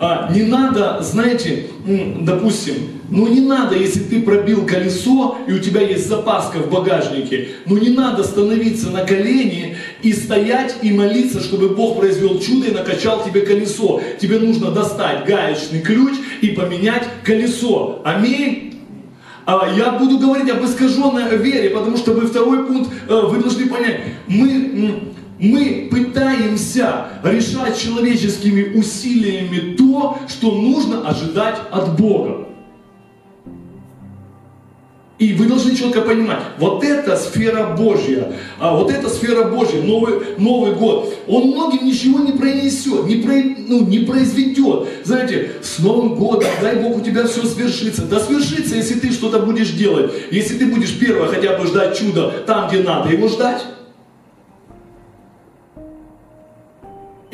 А, 0.06 0.30
не 0.34 0.44
надо, 0.44 0.98
знаете, 1.02 1.68
допустим, 2.20 2.74
ну 3.10 3.26
не 3.26 3.40
надо, 3.40 3.78
если 3.78 4.02
ты 4.02 4.22
пробил 4.22 4.66
колесо 4.66 5.38
и 5.48 5.54
у 5.54 5.60
тебя 5.60 5.80
есть 5.80 6.10
запаска 6.10 6.58
в 6.58 6.70
багажнике, 6.70 7.48
ну 7.66 7.78
не 7.78 7.88
надо 7.88 8.26
становиться 8.26 8.90
на 8.90 9.06
колени 9.06 9.78
и 10.02 10.12
стоять 10.12 10.76
и 10.82 10.92
молиться, 10.92 11.40
чтобы 11.40 11.70
Бог 11.70 12.00
произвел 12.00 12.38
чудо 12.42 12.68
и 12.68 12.72
накачал 12.72 13.24
тебе 13.24 13.42
колесо. 13.42 14.02
Тебе 14.20 14.40
нужно 14.40 14.72
достать 14.72 15.24
гаечный 15.26 15.80
ключ 15.80 16.16
и 16.42 16.50
поменять 16.50 17.08
колесо. 17.24 18.02
Аминь. 18.04 18.82
А 19.46 19.74
я 19.74 19.94
буду 19.94 20.20
говорить 20.20 20.50
об 20.50 20.66
искаженной 20.66 21.38
вере, 21.38 21.70
потому 21.70 21.96
что 21.96 22.12
вы 22.12 22.28
второй 22.28 22.66
пункт, 22.66 22.92
э, 23.08 23.22
вы 23.30 23.40
должны 23.40 23.68
понять, 23.68 24.02
мы 24.28 25.13
мы 25.40 25.88
пытаемся 25.92 27.08
решать 27.24 27.80
человеческими 27.80 28.78
усилиями 28.78 29.76
то, 29.76 30.20
что 30.28 30.52
нужно 30.52 31.08
ожидать 31.08 31.58
от 31.72 31.98
Бога. 31.98 32.48
И 35.20 35.34
вы 35.34 35.46
должны 35.46 35.76
четко 35.76 36.02
понимать, 36.02 36.40
вот 36.58 36.84
эта 36.84 37.16
сфера 37.16 37.76
Божья, 37.78 38.34
а 38.60 38.76
вот 38.76 38.92
эта 38.92 39.08
сфера 39.08 39.44
Божья, 39.44 39.82
Новый, 39.82 40.16
Новый 40.38 40.74
год, 40.74 41.14
он 41.28 41.52
многим 41.52 41.86
ничего 41.86 42.20
не 42.20 42.34
пронесет, 42.34 43.06
не, 43.06 43.18
про, 43.18 43.34
ну, 43.34 43.86
не 43.86 44.00
произведет. 44.00 44.88
Знаете, 45.06 45.52
с 45.62 45.80
Новым 45.80 46.16
годом, 46.16 46.50
дай 46.62 46.76
Бог, 46.78 46.98
у 46.98 47.02
тебя 47.02 47.26
все 47.26 47.46
свершится. 47.46 48.06
Да 48.06 48.20
свершится, 48.20 48.76
если 48.76 48.96
ты 48.96 49.12
что-то 49.12 49.40
будешь 49.40 49.70
делать. 49.70 50.12
Если 50.32 50.58
ты 50.58 50.66
будешь 50.66 50.98
первое 51.00 51.30
хотя 51.30 51.58
бы 51.58 51.68
ждать 51.68 51.98
чуда 51.98 52.44
там, 52.46 52.68
где 52.68 52.80
надо 52.82 53.10
его 53.10 53.28
ждать. 53.28 53.64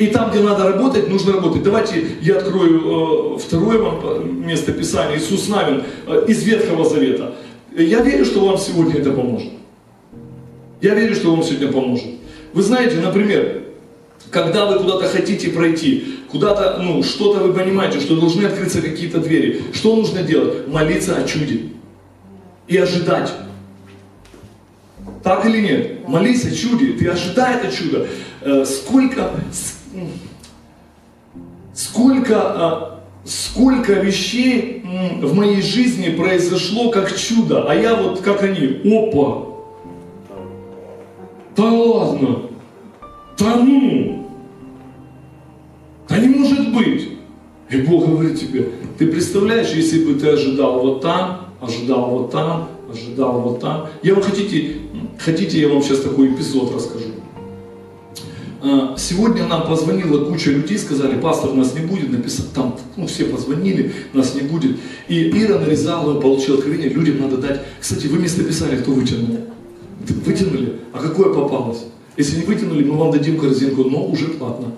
И 0.00 0.06
там, 0.06 0.30
где 0.30 0.40
надо 0.40 0.64
работать, 0.64 1.10
нужно 1.10 1.34
работать. 1.34 1.62
Давайте 1.62 2.02
я 2.22 2.38
открою 2.38 3.34
э, 3.34 3.38
второе 3.38 3.76
вам 3.76 4.46
место 4.46 4.72
Писания. 4.72 5.18
Иисус 5.18 5.46
Навин 5.48 5.84
э, 6.06 6.24
из 6.26 6.42
Ветхого 6.42 6.88
Завета. 6.88 7.34
Я 7.76 8.00
верю, 8.00 8.24
что 8.24 8.40
вам 8.40 8.56
сегодня 8.56 8.98
это 8.98 9.12
поможет. 9.12 9.52
Я 10.80 10.94
верю, 10.94 11.14
что 11.14 11.32
вам 11.32 11.42
сегодня 11.42 11.70
поможет. 11.70 12.06
Вы 12.54 12.62
знаете, 12.62 12.96
например, 12.96 13.64
когда 14.30 14.64
вы 14.64 14.78
куда-то 14.78 15.04
хотите 15.04 15.50
пройти, 15.50 16.20
куда-то, 16.30 16.80
ну, 16.82 17.02
что-то 17.02 17.40
вы 17.40 17.52
понимаете, 17.52 18.00
что 18.00 18.18
должны 18.18 18.46
открыться 18.46 18.80
какие-то 18.80 19.18
двери, 19.18 19.60
что 19.74 19.94
нужно 19.94 20.22
делать? 20.22 20.66
Молиться 20.66 21.14
о 21.14 21.24
чуде 21.24 21.72
и 22.66 22.76
ожидать. 22.78 23.30
Так 25.22 25.44
или 25.44 25.60
нет? 25.60 26.08
Молись 26.08 26.46
о 26.46 26.56
чуде, 26.56 26.94
ты 26.94 27.06
ожидай 27.06 27.56
это 27.56 27.70
чудо. 27.70 28.08
Э, 28.40 28.64
сколько, 28.64 29.30
сколько, 31.74 32.36
а, 32.40 33.00
сколько 33.24 33.92
вещей 33.94 34.84
в 35.20 35.34
моей 35.34 35.62
жизни 35.62 36.14
произошло 36.14 36.90
как 36.90 37.16
чудо, 37.16 37.64
а 37.68 37.74
я 37.74 37.94
вот 37.94 38.20
как 38.20 38.42
они, 38.42 38.80
опа, 38.84 39.46
да 41.56 41.64
ладно, 41.64 42.42
да 43.38 43.56
ну, 43.56 44.30
да 46.08 46.18
не 46.18 46.28
может 46.28 46.72
быть. 46.72 47.08
И 47.70 47.76
Бог 47.82 48.08
говорит 48.08 48.40
тебе, 48.40 48.72
ты 48.98 49.06
представляешь, 49.06 49.70
если 49.70 50.04
бы 50.04 50.18
ты 50.18 50.28
ожидал 50.28 50.80
вот 50.80 51.02
там, 51.02 51.50
ожидал 51.60 52.10
вот 52.10 52.32
там, 52.32 52.68
ожидал 52.90 53.40
вот 53.40 53.60
там. 53.60 53.86
Я 54.02 54.14
вам 54.14 54.22
хотите, 54.24 54.78
хотите, 55.18 55.60
я 55.60 55.68
вам 55.68 55.80
сейчас 55.82 56.00
такой 56.00 56.34
эпизод 56.34 56.74
расскажу. 56.74 57.19
А, 58.62 58.94
сегодня 58.98 59.46
нам 59.46 59.66
позвонила 59.66 60.24
куча 60.24 60.50
людей, 60.50 60.78
сказали, 60.78 61.18
пастор, 61.18 61.54
нас 61.54 61.74
не 61.74 61.80
будет, 61.80 62.10
написать 62.10 62.52
там, 62.52 62.76
ну, 62.96 63.06
все 63.06 63.24
позвонили, 63.24 63.92
нас 64.12 64.34
не 64.34 64.42
будет. 64.42 64.76
И 65.08 65.30
Ира 65.30 65.58
нарезала, 65.58 66.20
получила 66.20 66.58
откровение, 66.58 66.90
людям 66.90 67.20
надо 67.20 67.38
дать. 67.38 67.62
Кстати, 67.80 68.06
вы 68.06 68.18
место 68.18 68.44
писали, 68.44 68.76
кто 68.76 68.92
вытянул? 68.92 69.38
Вытянули? 70.26 70.76
А 70.92 70.98
какое 70.98 71.32
попалось? 71.32 71.84
Если 72.16 72.40
не 72.40 72.44
вытянули, 72.44 72.84
мы 72.84 72.96
вам 72.96 73.12
дадим 73.12 73.38
корзинку, 73.38 73.84
но 73.84 74.06
уже 74.06 74.26
платно. 74.26 74.74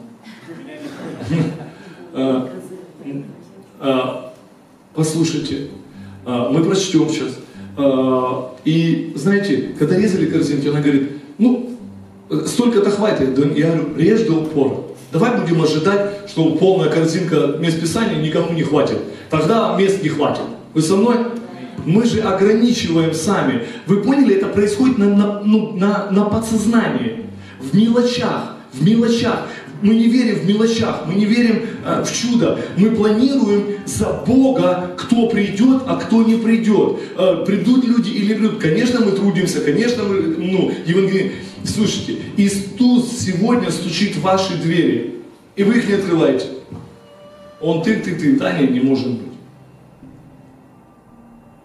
А, 2.15 2.51
а, 3.81 4.35
послушайте, 4.95 5.69
мы 6.27 6.62
прочтем 6.62 7.09
сейчас. 7.09 7.39
И 8.65 9.12
знаете, 9.17 9.71
когда 9.79 9.97
резали 9.97 10.27
корзинки, 10.27 10.69
она 10.69 10.81
говорит, 10.81 11.11
ну, 11.39 11.72
столько-то 12.47 12.91
хватит. 12.91 13.39
Я 13.57 13.73
говорю, 13.73 13.97
режь 13.97 14.23
до 14.23 14.35
упора. 14.35 14.77
Давай 15.12 15.39
будем 15.39 15.62
ожидать, 15.62 16.29
что 16.29 16.55
полная 16.57 16.89
корзинка 16.89 17.57
мест 17.59 17.81
Писания 17.81 18.21
никому 18.21 18.53
не 18.53 18.62
хватит. 18.62 18.99
Тогда 19.29 19.77
мест 19.77 20.03
не 20.03 20.09
хватит. 20.09 20.43
Вы 20.73 20.81
со 20.81 20.97
мной? 20.97 21.17
Мы 21.85 22.05
же 22.07 22.21
ограничиваем 22.21 23.12
сами. 23.12 23.67
Вы 23.87 24.03
поняли, 24.03 24.37
это 24.37 24.47
происходит 24.47 24.99
на, 24.99 25.09
на, 25.11 25.41
ну, 25.41 25.73
на, 25.73 26.11
на 26.11 26.25
подсознании, 26.25 27.27
в 27.61 27.77
мелочах, 27.77 28.57
в 28.73 28.83
мелочах. 28.87 29.47
Мы 29.83 29.95
не 29.95 30.07
верим 30.07 30.37
в 30.37 30.47
мелочах, 30.47 31.03
мы 31.07 31.15
не 31.15 31.25
верим 31.25 31.62
э, 31.85 32.05
в 32.05 32.12
чудо. 32.12 32.61
Мы 32.77 32.91
планируем 32.91 33.65
за 33.85 34.12
Бога, 34.27 34.93
кто 34.97 35.29
придет, 35.29 35.83
а 35.87 35.97
кто 35.97 36.23
не 36.23 36.37
придет. 36.37 37.01
Э, 37.19 37.45
придут 37.45 37.85
люди 37.85 38.11
или 38.11 38.35
придут. 38.35 38.61
Конечно, 38.61 39.01
мы 39.01 39.11
трудимся, 39.12 39.61
конечно, 39.61 40.05
мы, 40.05 40.21
ну, 40.39 40.73
Евангелие. 40.87 41.33
Слушайте, 41.65 42.19
Иисус 42.37 43.19
сегодня 43.19 43.71
стучит 43.71 44.17
в 44.17 44.23
ваши 44.23 44.57
двери, 44.57 45.15
и 45.57 45.65
вы 45.65 45.79
их 45.79 45.89
не 45.89 45.95
открываете. 45.95 46.47
Он 47.61 47.83
ты, 47.83 47.97
ты, 47.97 48.15
ты, 48.15 48.37
Таня, 48.37 48.67
не 48.67 48.81
может 48.81 49.09
быть. 49.09 49.32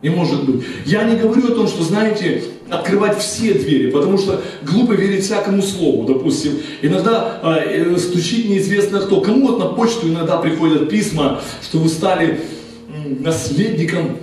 Не 0.01 0.09
может 0.09 0.43
быть. 0.45 0.63
Я 0.85 1.03
не 1.03 1.15
говорю 1.15 1.47
о 1.47 1.55
том, 1.55 1.67
что, 1.67 1.83
знаете, 1.83 2.43
открывать 2.69 3.17
все 3.17 3.53
двери, 3.53 3.89
потому 3.89 4.17
что 4.19 4.41
глупо 4.61 4.91
верить 4.91 5.25
всякому 5.25 5.63
слову, 5.63 6.05
допустим. 6.05 6.59
Иногда 6.83 7.39
э, 7.43 7.97
стучит 7.97 8.47
неизвестно 8.47 8.99
кто. 8.99 9.21
Кому 9.21 9.47
вот 9.47 9.59
на 9.59 9.65
почту 9.65 10.07
иногда 10.07 10.37
приходят 10.37 10.89
письма, 10.89 11.41
что 11.63 11.79
вы 11.79 11.89
стали 11.89 12.41
наследником 13.19 14.17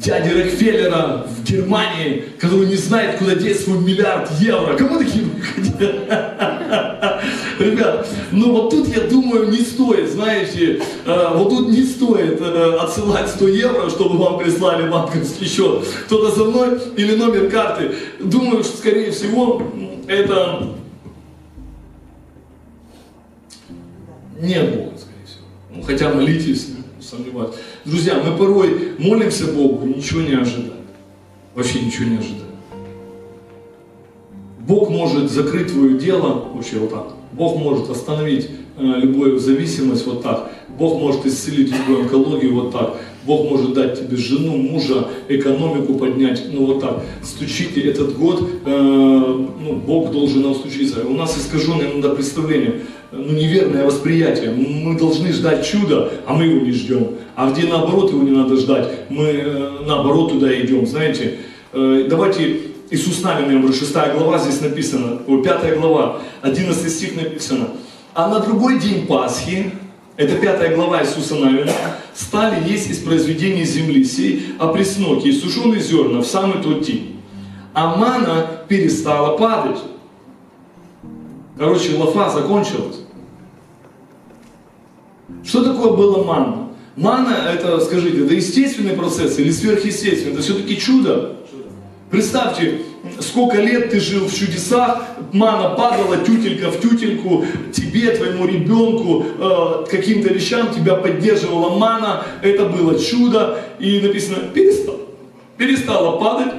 дяди 0.00 0.28
Рокфеллера 0.28 1.26
в 1.28 1.44
Германии, 1.44 2.24
который 2.38 2.66
не 2.66 2.76
знает, 2.76 3.18
куда 3.18 3.34
деть 3.34 3.60
свой 3.60 3.78
миллиард 3.78 4.30
евро. 4.40 4.76
Кому 4.76 4.98
такие 4.98 5.24
приходят? 5.24 6.08
Ребят, 7.58 8.08
ну 8.32 8.52
вот 8.52 8.70
тут 8.70 8.88
я 8.88 9.02
думаю, 9.02 9.50
не 9.50 9.58
стоит, 9.58 10.10
знаете, 10.10 10.82
э, 11.06 11.28
вот 11.34 11.50
тут 11.50 11.68
не 11.68 11.82
стоит 11.82 12.40
э, 12.40 12.76
отсылать 12.76 13.28
100 13.28 13.48
евро, 13.48 13.90
чтобы 13.90 14.18
вам 14.18 14.38
прислали 14.38 14.88
банковский 14.88 15.46
счет. 15.46 15.84
Кто-то 16.06 16.34
за 16.34 16.44
мной 16.44 16.78
или 16.96 17.14
номер 17.14 17.50
карты. 17.50 17.94
Думаю, 18.20 18.64
что 18.64 18.76
скорее 18.76 19.10
всего 19.12 19.62
это 20.08 20.74
нет 24.40 24.76
Бога, 24.76 24.98
скорее 24.98 25.26
всего. 25.26 25.46
Ну, 25.70 25.82
хотя 25.82 26.12
молитесь, 26.12 26.68
сомневаюсь. 27.00 27.54
Друзья, 27.84 28.20
мы 28.22 28.36
порой 28.36 28.94
молимся 28.98 29.46
Богу, 29.46 29.86
ничего 29.86 30.22
не 30.22 30.34
ожидаем. 30.34 30.84
Вообще 31.54 31.80
ничего 31.80 32.08
не 32.08 32.16
ожидаем. 32.16 32.43
Бог 34.66 34.90
может 34.90 35.30
закрыть 35.30 35.72
твое 35.72 35.98
дело, 35.98 36.48
вообще 36.54 36.78
вот 36.78 36.90
так. 36.90 37.06
Бог 37.32 37.56
может 37.56 37.90
остановить 37.90 38.48
э, 38.78 38.82
любую 38.82 39.38
зависимость 39.38 40.06
вот 40.06 40.22
так. 40.22 40.50
Бог 40.78 41.00
может 41.00 41.26
исцелить 41.26 41.72
любую 41.72 42.02
онкологию 42.02 42.54
вот 42.54 42.72
так. 42.72 42.96
Бог 43.26 43.50
может 43.50 43.74
дать 43.74 43.98
тебе 43.98 44.16
жену, 44.16 44.56
мужа, 44.56 45.08
экономику 45.28 45.94
поднять, 45.94 46.44
ну 46.52 46.66
вот 46.66 46.80
так. 46.80 47.02
Стучите 47.22 47.80
этот 47.82 48.16
год, 48.16 48.42
э, 48.64 48.70
ну, 48.70 49.72
Бог 49.86 50.12
должен 50.12 50.42
нам 50.42 50.54
стучиться. 50.54 51.04
У 51.06 51.14
нас 51.14 51.36
искаженное 51.36 51.92
иногда 51.92 52.10
представление, 52.10 52.82
ну, 53.12 53.32
неверное 53.32 53.84
восприятие. 53.84 54.52
Мы 54.52 54.98
должны 54.98 55.32
ждать 55.32 55.66
чуда, 55.66 56.10
а 56.26 56.34
мы 56.34 56.44
его 56.44 56.60
не 56.60 56.72
ждем. 56.72 57.08
А 57.36 57.50
где 57.50 57.66
наоборот 57.66 58.10
его 58.12 58.22
не 58.22 58.30
надо 58.30 58.56
ждать, 58.56 58.88
мы 59.10 59.24
э, 59.24 59.70
наоборот 59.86 60.32
туда 60.32 60.54
идем, 60.58 60.86
знаете. 60.86 61.38
Э, 61.72 62.06
давайте 62.08 62.73
Иисус 62.94 63.22
Навин, 63.22 63.72
6 63.72 63.92
глава 63.92 64.38
здесь 64.38 64.60
написано, 64.60 65.18
5 65.26 65.78
глава, 65.80 66.20
11 66.42 66.92
стих 66.92 67.16
написано. 67.16 67.70
А 68.14 68.28
на 68.28 68.38
другой 68.38 68.78
день 68.78 69.06
Пасхи, 69.06 69.72
это 70.16 70.36
5 70.36 70.76
глава 70.76 71.02
Иисуса 71.02 71.34
Навина, 71.34 71.72
стали 72.14 72.70
есть 72.70 72.88
из 72.88 73.00
произведений 73.00 73.64
земли 73.64 74.04
сей 74.04 74.54
опресноки 74.60 75.26
и 75.26 75.32
сушеные 75.32 75.80
зерна 75.80 76.20
в 76.20 76.26
самый 76.26 76.62
тот 76.62 76.82
день. 76.82 77.20
А 77.72 77.96
мана 77.96 78.46
перестала 78.68 79.36
падать. 79.36 79.78
Короче, 81.58 81.96
лафа 81.96 82.30
закончилась. 82.30 83.00
Что 85.42 85.64
такое 85.64 85.92
было 85.94 86.22
манна? 86.22 86.68
Мана 86.94 87.34
это, 87.52 87.80
скажите, 87.80 88.24
это 88.24 88.34
естественный 88.34 88.92
процесс 88.92 89.36
или 89.40 89.50
сверхъестественный? 89.50 90.34
Это 90.34 90.42
все-таки 90.42 90.78
чудо. 90.78 91.38
Представьте, 92.14 92.82
сколько 93.18 93.60
лет 93.60 93.90
ты 93.90 93.98
жил 93.98 94.28
в 94.28 94.32
чудесах, 94.32 95.02
мана 95.32 95.70
падала 95.70 96.16
тютелька 96.18 96.70
в 96.70 96.80
тютельку, 96.80 97.44
тебе, 97.72 98.12
твоему 98.12 98.46
ребенку, 98.46 99.26
э, 99.36 99.84
каким-то 99.90 100.32
вещам 100.32 100.72
тебя 100.72 100.94
поддерживала 100.94 101.76
мана, 101.76 102.22
это 102.40 102.66
было 102.66 102.96
чудо, 103.00 103.58
и 103.80 103.98
написано, 103.98 104.36
перестал, 104.54 105.00
перестала 105.56 106.16
падать, 106.20 106.52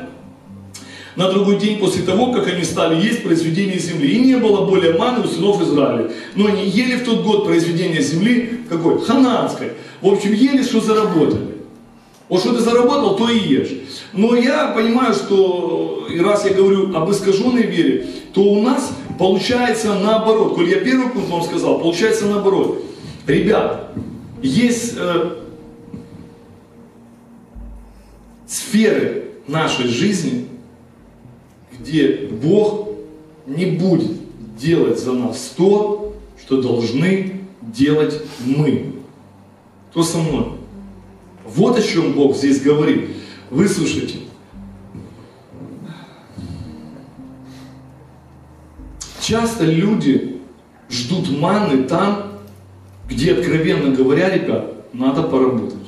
на 1.16 1.32
другой 1.32 1.58
день 1.58 1.80
после 1.80 2.04
того, 2.04 2.34
как 2.34 2.50
они 2.50 2.66
стали 2.66 3.02
есть 3.02 3.24
произведение 3.24 3.80
земли. 3.80 4.10
И 4.10 4.20
не 4.20 4.36
было 4.36 4.66
более 4.66 4.98
маны 4.98 5.24
у 5.24 5.28
сынов 5.30 5.62
Израиля. 5.62 6.12
Но 6.36 6.48
они 6.48 6.68
ели 6.68 6.98
в 6.98 7.06
тот 7.06 7.24
год 7.24 7.46
произведение 7.46 8.02
земли, 8.02 8.60
какой? 8.68 9.00
Ханаанской. 9.00 9.70
В 10.02 10.08
общем, 10.10 10.34
ели, 10.34 10.62
что 10.64 10.82
заработали. 10.82 11.55
Вот 12.27 12.41
что 12.41 12.53
ты 12.53 12.60
заработал, 12.60 13.15
то 13.15 13.29
и 13.29 13.38
ешь. 13.38 13.72
Но 14.13 14.36
я 14.36 14.70
понимаю, 14.70 15.13
что, 15.13 16.08
и 16.10 16.20
раз 16.20 16.46
я 16.46 16.53
говорю 16.53 16.96
об 16.96 17.10
искаженной 17.12 17.63
вере, 17.63 18.08
то 18.34 18.41
у 18.41 18.62
нас 18.62 18.91
получается 19.20 19.94
наоборот. 19.94 20.55
Коль 20.55 20.70
я 20.70 20.79
первый 20.79 21.10
пункт 21.10 21.29
вам 21.29 21.44
сказал, 21.44 21.79
получается 21.79 22.25
наоборот. 22.25 22.84
Ребят, 23.27 23.91
есть 24.41 24.96
э, 24.98 25.36
сферы 28.48 29.25
нашей 29.48 29.88
жизни, 29.88 30.48
где 31.79 32.27
Бог 32.41 32.89
не 33.46 33.67
будет 33.67 34.12
делать 34.58 35.00
за 35.00 35.13
нас 35.13 35.53
то, 35.55 36.15
что 36.44 36.62
должны 36.62 37.41
делать 37.62 38.22
мы. 38.44 38.94
Кто 39.91 40.03
со 40.03 40.17
мной? 40.17 40.55
Вот 41.56 41.80
о 41.80 41.82
чем 41.82 42.12
Бог 42.12 42.36
здесь 42.36 42.62
говорит. 42.62 43.12
Выслушайте. 43.50 44.20
Часто 49.22 49.63
люди 49.63 50.41
ждут 50.89 51.32
маны 51.39 51.84
там, 51.84 52.41
где, 53.08 53.34
откровенно 53.34 53.96
говоря, 53.96 54.30
ребят, 54.30 54.94
надо 54.94 55.24
поработать. 55.24 55.80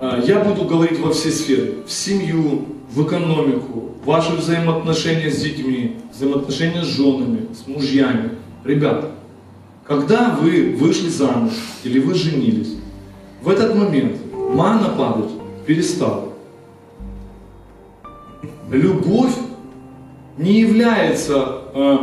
А, 0.00 0.20
я 0.20 0.40
буду 0.40 0.64
говорить 0.64 0.98
во 0.98 1.12
все 1.12 1.30
сферы. 1.30 1.76
В 1.86 1.92
семью, 1.92 2.66
в 2.90 3.06
экономику, 3.06 3.92
ваши 4.04 4.32
взаимоотношения 4.32 5.30
с 5.30 5.40
детьми, 5.40 5.98
взаимоотношения 6.12 6.82
с 6.82 6.88
женами, 6.88 7.46
с 7.54 7.68
мужьями. 7.68 8.32
Ребята, 8.64 9.11
когда 9.92 10.30
вы 10.30 10.74
вышли 10.78 11.08
замуж 11.08 11.52
или 11.84 11.98
вы 11.98 12.14
женились, 12.14 12.76
в 13.42 13.50
этот 13.50 13.74
момент 13.74 14.16
мана 14.54 14.88
падать 14.88 15.30
перестала. 15.66 16.32
Любовь 18.70 19.34
не 20.38 20.60
является, 20.60 21.58
э, 21.74 21.98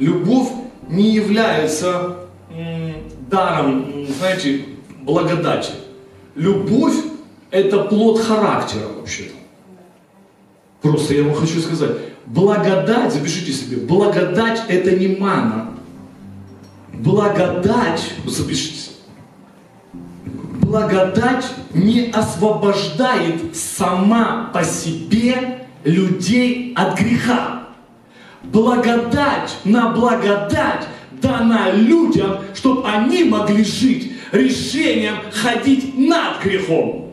любовь 0.00 0.48
не 0.88 1.14
является 1.14 2.16
э, 2.50 2.94
даром, 3.30 4.06
знаете, 4.18 4.64
благодати. 5.02 5.74
Любовь 6.34 6.96
это 7.52 7.84
плод 7.84 8.18
характера 8.18 8.86
вообще-то. 8.98 9.34
Просто 10.82 11.14
я 11.14 11.22
вам 11.22 11.34
хочу 11.34 11.60
сказать, 11.60 11.98
благодать, 12.26 13.12
запишите 13.12 13.52
себе, 13.52 13.76
благодать 13.76 14.60
это 14.68 14.90
не 14.96 15.06
мана 15.06 15.77
благодать, 16.98 18.12
запишите, 18.26 18.90
благодать 20.60 21.44
не 21.72 22.10
освобождает 22.10 23.56
сама 23.56 24.50
по 24.52 24.64
себе 24.64 25.66
людей 25.84 26.74
от 26.76 26.98
греха. 26.98 27.64
Благодать 28.44 29.56
на 29.64 29.90
благодать 29.90 30.86
дана 31.20 31.70
людям, 31.72 32.38
чтобы 32.54 32.88
они 32.88 33.24
могли 33.24 33.64
жить 33.64 34.12
решением 34.32 35.16
ходить 35.32 35.98
над 35.98 36.42
грехом. 36.42 37.08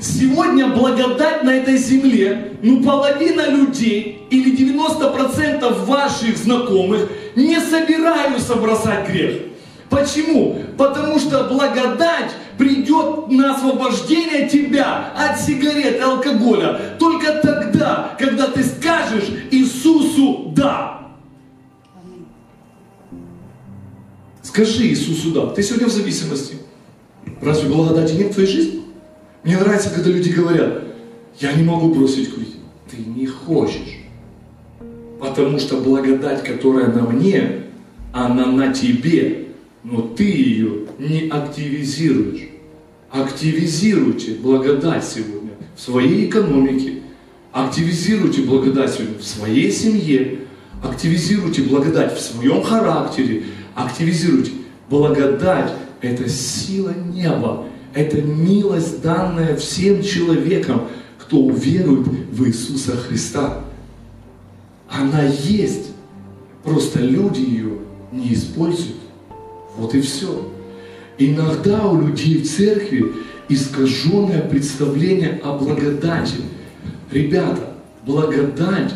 Сегодня 0.00 0.68
благодать 0.68 1.42
на 1.42 1.50
этой 1.50 1.76
земле, 1.76 2.52
ну 2.62 2.82
половина 2.82 3.48
людей 3.48 4.26
или 4.30 4.54
90% 4.54 5.84
ваших 5.86 6.36
знакомых 6.36 7.08
не 7.38 7.60
собираются 7.60 8.56
бросать 8.56 9.08
грех. 9.08 9.42
Почему? 9.88 10.58
Потому 10.76 11.18
что 11.18 11.44
благодать 11.44 12.32
придет 12.58 13.28
на 13.28 13.54
освобождение 13.54 14.48
тебя 14.48 15.12
от 15.16 15.40
сигарет 15.40 15.96
и 15.96 16.00
алкоголя 16.00 16.96
только 16.98 17.34
тогда, 17.34 18.16
когда 18.18 18.48
ты 18.48 18.64
скажешь 18.64 19.30
Иисусу 19.50 20.52
«да». 20.54 21.08
Скажи 24.42 24.88
Иисусу 24.88 25.30
«да». 25.30 25.46
Ты 25.46 25.62
сегодня 25.62 25.86
в 25.86 25.92
зависимости. 25.92 26.56
Разве 27.40 27.70
благодати 27.70 28.14
нет 28.14 28.32
в 28.32 28.34
твоей 28.34 28.50
жизни? 28.50 28.82
Мне 29.44 29.56
нравится, 29.56 29.90
когда 29.90 30.10
люди 30.10 30.30
говорят, 30.30 30.82
я 31.38 31.52
не 31.52 31.62
могу 31.62 31.94
бросить 31.94 32.34
курить. 32.34 32.56
Ты 32.90 32.96
не 32.96 33.26
хочешь. 33.26 33.97
Потому 35.18 35.58
что 35.58 35.80
благодать, 35.80 36.44
которая 36.44 36.88
на 36.88 37.02
мне, 37.02 37.64
она 38.12 38.46
на 38.46 38.72
тебе, 38.72 39.48
но 39.82 40.02
ты 40.02 40.24
ее 40.24 40.86
не 40.98 41.28
активизируешь. 41.28 42.48
Активизируйте 43.10 44.34
благодать 44.34 45.04
сегодня 45.04 45.52
в 45.76 45.80
своей 45.80 46.28
экономике, 46.28 47.02
активизируйте 47.52 48.42
благодать 48.42 48.92
сегодня 48.92 49.18
в 49.18 49.24
своей 49.24 49.72
семье, 49.72 50.40
активизируйте 50.82 51.62
благодать 51.62 52.16
в 52.16 52.20
своем 52.20 52.62
характере, 52.62 53.44
активизируйте. 53.74 54.52
Благодать– 54.90 55.72
это 56.00 56.28
сила 56.28 56.94
неба, 57.12 57.66
это 57.94 58.22
милость, 58.22 59.02
данная 59.02 59.56
всем 59.56 60.02
человекам, 60.02 60.88
кто 61.18 61.38
уверует 61.38 62.06
в 62.32 62.46
Иисуса 62.46 62.96
Христа. 62.96 63.64
Она 64.98 65.22
есть. 65.22 65.92
Просто 66.64 66.98
люди 66.98 67.40
ее 67.40 67.78
не 68.10 68.34
используют. 68.34 68.96
Вот 69.76 69.94
и 69.94 70.00
все. 70.00 70.50
Иногда 71.18 71.86
у 71.86 72.00
людей 72.00 72.42
в 72.42 72.50
церкви 72.50 73.12
искаженное 73.48 74.42
представление 74.42 75.40
о 75.44 75.56
благодати. 75.56 76.36
Ребята, 77.12 77.74
благодать, 78.04 78.92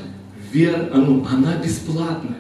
вера, 0.53 0.91
ну, 0.93 1.25
она 1.31 1.57
бесплатная. 1.65 2.39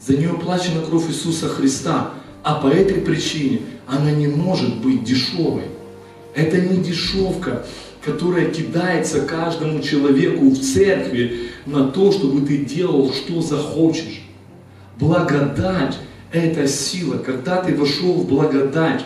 За 0.00 0.16
нее 0.16 0.30
оплачена 0.30 0.82
кровь 0.82 1.08
Иисуса 1.08 1.48
Христа. 1.48 2.10
А 2.42 2.56
по 2.56 2.68
этой 2.68 3.00
причине 3.00 3.60
она 3.86 4.10
не 4.10 4.28
может 4.28 4.82
быть 4.82 5.02
дешевой. 5.02 5.64
Это 6.34 6.60
не 6.60 6.82
дешевка, 6.82 7.66
которая 8.08 8.46
кидается 8.50 9.20
каждому 9.20 9.82
человеку 9.82 10.50
в 10.50 10.58
церкви 10.58 11.50
на 11.66 11.88
то, 11.88 12.10
чтобы 12.10 12.46
ты 12.46 12.58
делал, 12.58 13.12
что 13.12 13.42
захочешь. 13.42 14.22
Благодать– 14.98 15.98
это 16.32 16.66
сила. 16.66 17.18
Когда 17.18 17.62
ты 17.62 17.74
вошел 17.74 18.14
в 18.14 18.26
благодать, 18.26 19.04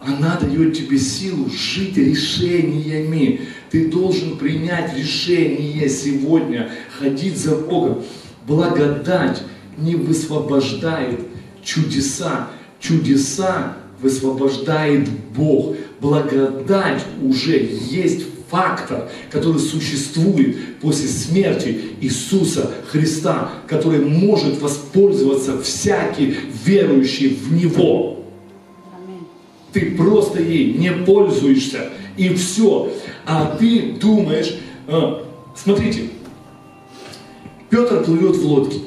она 0.00 0.38
дает 0.40 0.76
тебе 0.76 0.98
силу 0.98 1.50
жить 1.50 1.96
решениями. 1.96 3.40
Ты 3.70 3.90
должен 3.90 4.38
принять 4.38 4.96
решение 4.96 5.88
сегодня, 5.88 6.70
ходить 6.96 7.36
за 7.36 7.56
Богом. 7.56 8.04
Благодать 8.46 9.42
не 9.76 9.96
высвобождает 9.96 11.20
чудеса. 11.64 12.48
Чудеса 12.80 13.76
высвобождает 14.00 15.08
Бог. 15.36 15.74
Благодать 16.00 17.04
уже 17.22 17.58
есть 17.58 18.26
фактор, 18.50 19.10
который 19.30 19.60
существует 19.60 20.78
после 20.80 21.08
смерти 21.08 21.80
Иисуса 22.00 22.70
Христа, 22.88 23.50
который 23.66 24.00
может 24.00 24.60
воспользоваться 24.60 25.60
всякий 25.60 26.36
верующий 26.64 27.30
в 27.34 27.52
Него. 27.52 28.24
Ты 29.72 29.96
просто 29.96 30.40
ей 30.40 30.74
не 30.74 30.92
пользуешься, 30.92 31.90
и 32.16 32.30
все. 32.34 32.90
А 33.26 33.56
ты 33.56 33.92
думаешь, 34.00 34.56
а, 34.86 35.26
смотрите, 35.54 36.08
Петр 37.68 38.02
плывет 38.02 38.36
в 38.36 38.46
лодке. 38.46 38.78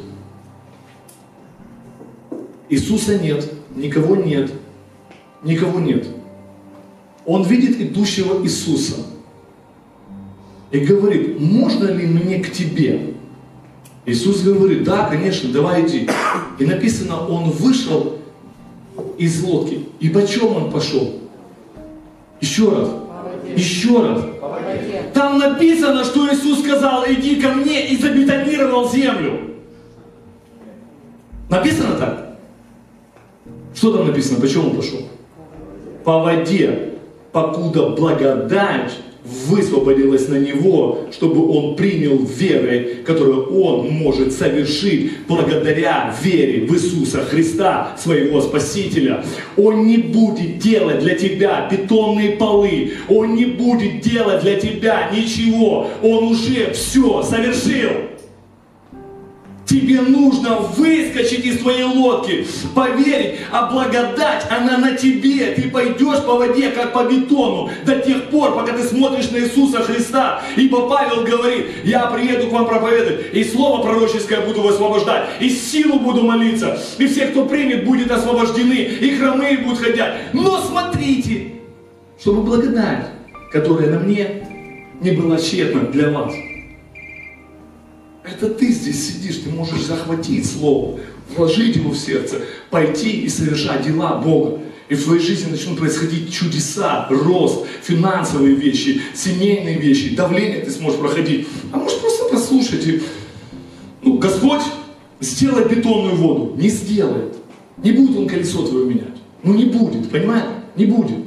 Иисуса 2.70 3.20
нет, 3.20 3.52
никого 3.76 4.16
нет, 4.16 4.52
никого 5.44 5.80
нет. 5.80 6.08
Он 7.26 7.44
видит 7.44 7.80
идущего 7.80 8.44
Иисуса 8.44 8.96
и 10.72 10.80
говорит, 10.80 11.40
можно 11.40 11.88
ли 11.88 12.08
мне 12.08 12.40
к 12.40 12.52
тебе? 12.52 13.14
Иисус 14.06 14.42
говорит, 14.42 14.84
да, 14.84 15.06
конечно, 15.06 15.52
давай 15.52 15.86
иди. 15.86 16.10
И 16.58 16.66
написано, 16.66 17.28
он 17.28 17.52
вышел 17.52 18.18
из 19.18 19.44
лодки. 19.44 19.88
И 20.00 20.10
почем 20.10 20.56
он 20.56 20.72
пошел? 20.72 21.20
Еще 22.40 22.70
раз. 22.70 22.90
Еще 23.56 24.02
раз. 24.02 24.26
Там 25.14 25.38
написано, 25.38 26.04
что 26.04 26.34
Иисус 26.34 26.62
сказал, 26.62 27.04
иди 27.08 27.36
ко 27.36 27.50
мне 27.50 27.90
и 27.90 27.98
забетонировал 27.98 28.90
землю. 28.90 29.52
Написано 31.50 31.96
так? 31.96 32.38
Что 33.76 33.98
там 33.98 34.08
написано? 34.08 34.40
Почему 34.40 34.70
он 34.70 34.76
пошел? 34.78 35.00
По 36.04 36.20
воде, 36.20 36.91
покуда 37.32 37.90
благодать 37.90 38.92
высвободилась 39.24 40.28
на 40.28 40.36
него, 40.36 41.06
чтобы 41.12 41.48
он 41.48 41.76
принял 41.76 42.18
верой, 42.18 43.04
которую 43.06 43.64
он 43.64 43.90
может 43.90 44.34
совершить 44.34 45.12
благодаря 45.28 46.14
вере 46.22 46.66
в 46.66 46.74
Иисуса 46.74 47.24
Христа, 47.24 47.96
своего 47.98 48.42
Спасителя. 48.42 49.24
Он 49.58 49.86
не 49.86 49.98
будет 49.98 50.58
делать 50.58 51.00
для 51.00 51.16
тебя 51.16 51.68
бетонные 51.72 52.32
полы, 52.32 52.94
он 53.10 53.36
не 53.36 53.46
будет 53.46 54.02
делать 54.02 54.42
для 54.42 54.60
тебя 54.60 55.12
ничего, 55.16 55.88
он 56.02 56.24
уже 56.24 56.74
все 56.74 57.22
совершил. 57.24 57.92
Тебе 59.72 60.02
нужно 60.02 60.58
выскочить 60.58 61.46
из 61.46 61.60
твоей 61.60 61.86
лодки, 61.86 62.46
поверить, 62.76 63.40
а 63.52 63.72
благодать, 63.72 64.46
она 64.50 64.78
на 64.78 64.98
тебе. 64.98 65.54
Ты 65.56 65.70
пойдешь 65.70 66.26
по 66.26 66.36
воде, 66.36 66.72
как 66.72 66.92
по 66.92 67.06
бетону, 67.06 67.70
до 67.86 67.96
тех 67.96 68.26
пор, 68.26 68.54
пока 68.54 68.74
ты 68.74 68.84
смотришь 68.84 69.32
на 69.32 69.38
Иисуса 69.38 69.82
Христа. 69.82 70.42
Ибо 70.58 70.90
Павел 70.90 71.24
говорит, 71.24 71.68
я 71.86 72.08
приеду 72.08 72.48
к 72.48 72.52
вам 72.52 72.68
проповедовать, 72.68 73.34
и 73.34 73.46
слово 73.46 73.82
пророческое 73.82 74.42
буду 74.42 74.62
высвобождать, 74.62 75.30
и 75.40 75.50
силу 75.50 76.02
буду 76.02 76.24
молиться, 76.24 76.78
и 76.98 77.08
все, 77.08 77.28
кто 77.28 77.46
примет, 77.46 77.86
будет 77.86 78.12
освобождены, 78.12 78.74
и 78.74 79.16
хромые 79.16 79.60
будут 79.60 79.80
ходять. 79.80 80.34
Но 80.34 80.60
смотрите, 80.60 81.54
чтобы 82.20 82.42
благодать, 82.42 83.06
которая 83.54 83.90
на 83.90 84.00
мне, 84.00 84.44
не 85.00 85.12
была 85.12 85.38
тщетна 85.38 85.84
для 85.84 86.10
вас. 86.10 86.34
Это 88.24 88.50
ты 88.50 88.72
здесь 88.72 89.08
сидишь, 89.08 89.38
ты 89.38 89.50
можешь 89.50 89.82
захватить 89.82 90.50
Слово, 90.50 91.00
вложить 91.36 91.76
его 91.76 91.92
в 91.92 91.98
сердце, 91.98 92.42
пойти 92.70 93.22
и 93.22 93.30
совершать 93.30 93.86
дела 93.86 94.18
Бога. 94.18 94.60
И 94.90 94.96
в 94.96 95.04
твоей 95.06 95.22
жизни 95.22 95.50
начнут 95.50 95.80
происходить 95.80 96.34
чудеса, 96.34 97.08
рост, 97.10 97.66
финансовые 97.82 98.56
вещи, 98.56 99.02
семейные 99.14 99.80
вещи, 99.80 100.16
давление 100.16 100.60
ты 100.60 100.72
сможешь 100.72 101.00
проходить. 101.00 101.48
А 101.72 101.78
может 101.78 102.00
просто 102.02 102.26
послушать 102.26 102.86
и, 102.86 103.02
ну, 104.04 104.18
Господь 104.18 104.64
сделай 105.22 105.64
бетонную 105.64 106.16
воду. 106.16 106.56
Не 106.58 106.70
сделает. 106.70 107.36
Не 107.78 107.92
будет 107.94 108.18
Он 108.18 108.28
колесо 108.28 108.66
твое 108.68 108.86
менять. 108.86 109.08
Ну 109.44 109.54
не 109.54 109.66
будет, 109.66 110.10
понимаете? 110.10 110.50
Не 110.76 110.86
будет. 110.86 111.21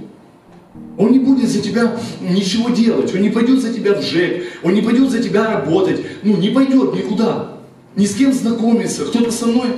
Он 0.96 1.10
не 1.10 1.18
будет 1.18 1.50
за 1.50 1.60
тебя 1.60 1.96
ничего 2.20 2.70
делать, 2.70 3.12
он 3.14 3.22
не 3.22 3.30
пойдет 3.30 3.60
за 3.60 3.72
тебя 3.72 3.94
в 3.94 4.02
ЖЭК, 4.02 4.44
он 4.62 4.74
не 4.74 4.82
пойдет 4.82 5.10
за 5.10 5.22
тебя 5.22 5.52
работать, 5.52 6.00
ну 6.22 6.36
не 6.36 6.50
пойдет 6.50 6.94
никуда, 6.94 7.58
ни 7.96 8.06
с 8.06 8.14
кем 8.14 8.32
знакомиться, 8.32 9.04
кто-то 9.04 9.32
со 9.32 9.46
мной, 9.46 9.70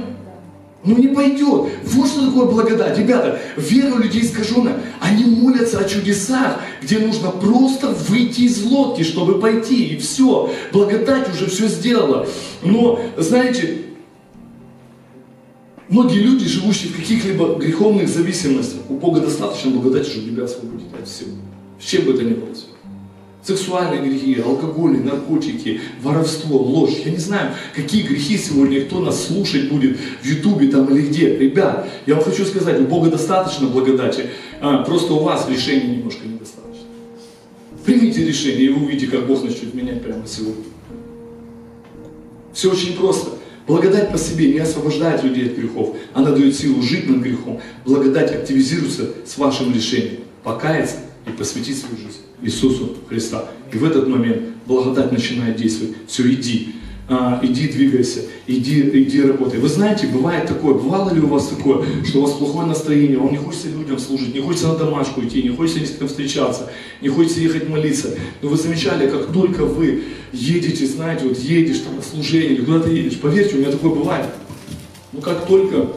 ну 0.85 0.97
не 0.97 1.09
пойдет. 1.09 1.71
Вот 1.85 2.09
что 2.09 2.27
такое 2.27 2.47
благодать. 2.47 2.97
Ребята, 2.99 3.41
вера 3.57 3.99
людей 3.99 4.23
искаженная, 4.23 4.81
они 5.01 5.25
молятся 5.25 5.81
о 5.81 5.89
чудесах, 5.89 6.61
где 6.81 6.99
нужно 7.01 7.31
просто 7.31 7.89
выйти 7.89 8.43
из 8.43 8.63
лодки, 8.63 9.03
чтобы 9.03 9.41
пойти, 9.41 9.87
и 9.87 9.97
все. 9.97 10.53
Благодать 10.73 11.29
уже 11.35 11.51
все 11.51 11.67
сделала. 11.67 12.29
Но, 12.63 13.01
знаете, 13.17 13.79
Многие 15.89 16.19
люди, 16.19 16.47
живущие 16.47 16.91
в 16.91 16.97
каких-либо 16.97 17.55
греховных 17.55 18.09
зависимостях, 18.09 18.81
у 18.89 18.95
Бога 18.95 19.21
достаточно 19.21 19.71
благодати, 19.71 20.11
чтобы 20.11 20.29
тебя 20.31 20.45
освободить 20.45 20.89
от 21.01 21.09
всего. 21.09 21.31
С 21.81 21.85
чем 21.85 22.05
бы 22.05 22.13
это 22.13 22.25
ни 22.25 22.35
было. 22.35 22.49
Сексуальные 23.45 24.01
грехи, 24.01 24.41
алкоголь, 24.41 24.99
наркотики, 24.99 25.81
воровство, 26.03 26.59
ложь. 26.59 26.95
Я 27.05 27.13
не 27.13 27.19
знаю, 27.19 27.55
какие 27.77 28.03
грехи 28.03 28.37
сегодня, 28.37 28.85
кто 28.85 28.99
нас 28.99 29.25
слушать 29.25 29.69
будет 29.69 29.97
в 30.21 30.27
Ютубе 30.27 30.67
там 30.67 30.93
или 30.93 31.07
где. 31.07 31.37
Ребят, 31.37 31.89
я 32.07 32.17
вам 32.17 32.25
хочу 32.25 32.45
сказать, 32.45 32.81
у 32.81 32.85
Бога 32.87 33.09
достаточно 33.09 33.69
благодати, 33.69 34.31
а, 34.61 34.83
просто 34.83 35.15
у 35.15 35.21
вас 35.21 35.49
решения 35.49 35.99
немножко 35.99 36.27
недостаточно. 36.27 36.87
Примите 37.85 38.27
решение, 38.27 38.65
и 38.65 38.69
вы 38.71 38.87
увидите, 38.87 39.07
как 39.07 39.29
Бог 39.29 39.45
начнет 39.45 39.73
менять 39.75 40.03
прямо 40.03 40.27
сегодня. 40.27 40.65
Все 42.53 42.73
очень 42.73 42.97
просто. 42.97 43.31
Благодать 43.67 44.13
по 44.13 44.19
себе 44.19 44.53
не 44.53 44.61
освобождает 44.61 45.25
людей 45.25 45.49
от 45.49 45.57
грехов, 45.57 45.97
она 46.15 46.31
дает 46.31 46.55
силу 46.55 46.83
жить 46.83 47.09
над 47.09 47.19
грехом. 47.19 47.61
Благодать 47.85 48.33
активизируется 48.33 49.11
с 49.25 49.37
вашим 49.39 49.75
решением 49.75 50.21
покаяться 50.45 50.97
и 51.27 51.31
посвятить 51.31 51.79
свою 51.79 51.97
жизнь 51.97 52.21
Иисусу 52.43 52.97
Христа. 53.09 53.49
И 53.73 53.77
в 53.77 53.85
этот 53.85 54.07
момент 54.07 54.43
благодать 54.67 55.11
начинает 55.11 55.57
действовать. 55.57 55.97
Все, 56.07 56.33
иди 56.33 56.75
а, 57.09 57.39
иди 57.43 57.69
двигайся, 57.69 58.23
иди, 58.49 58.81
иди 58.81 59.23
работай. 59.23 59.61
Вы 59.61 59.69
знаете, 59.69 60.09
бывает 60.09 60.47
такое, 60.47 60.75
бывало 60.75 61.15
ли 61.15 61.21
у 61.21 61.29
вас 61.29 61.47
такое, 61.49 61.85
что 62.05 62.19
у 62.19 62.23
вас 62.23 62.33
плохое 62.33 62.67
настроение, 62.67 63.19
вам 63.19 63.31
не 63.31 63.37
хочется 63.37 63.69
людям 63.69 63.99
служить, 63.99 64.35
не 64.35 64.41
хочется 64.41 64.69
на 64.69 64.75
домашку 64.77 65.23
идти, 65.23 65.43
не 65.43 65.51
хочется 65.51 65.81
ни 65.81 65.85
с 65.85 65.97
кем 65.97 66.09
встречаться, 66.09 66.69
не 67.01 67.09
хочется 67.09 67.41
ехать 67.41 67.69
молиться. 67.69 68.17
Но 68.43 68.49
вы 68.49 68.57
замечали, 68.57 69.09
как 69.09 69.27
только 69.33 69.65
вы 69.65 70.03
едете, 70.33 70.85
знаете, 70.87 71.27
вот 71.29 71.39
едешь 71.39 71.79
там 71.79 71.95
на 71.95 72.03
служение, 72.03 72.55
или 72.55 72.65
куда-то 72.65 72.91
едешь, 72.91 73.21
поверьте, 73.21 73.55
у 73.55 73.61
меня 73.61 73.71
такое 73.71 73.95
бывает. 73.95 74.27
Ну 75.13 75.21
как 75.21 75.47
только 75.47 75.89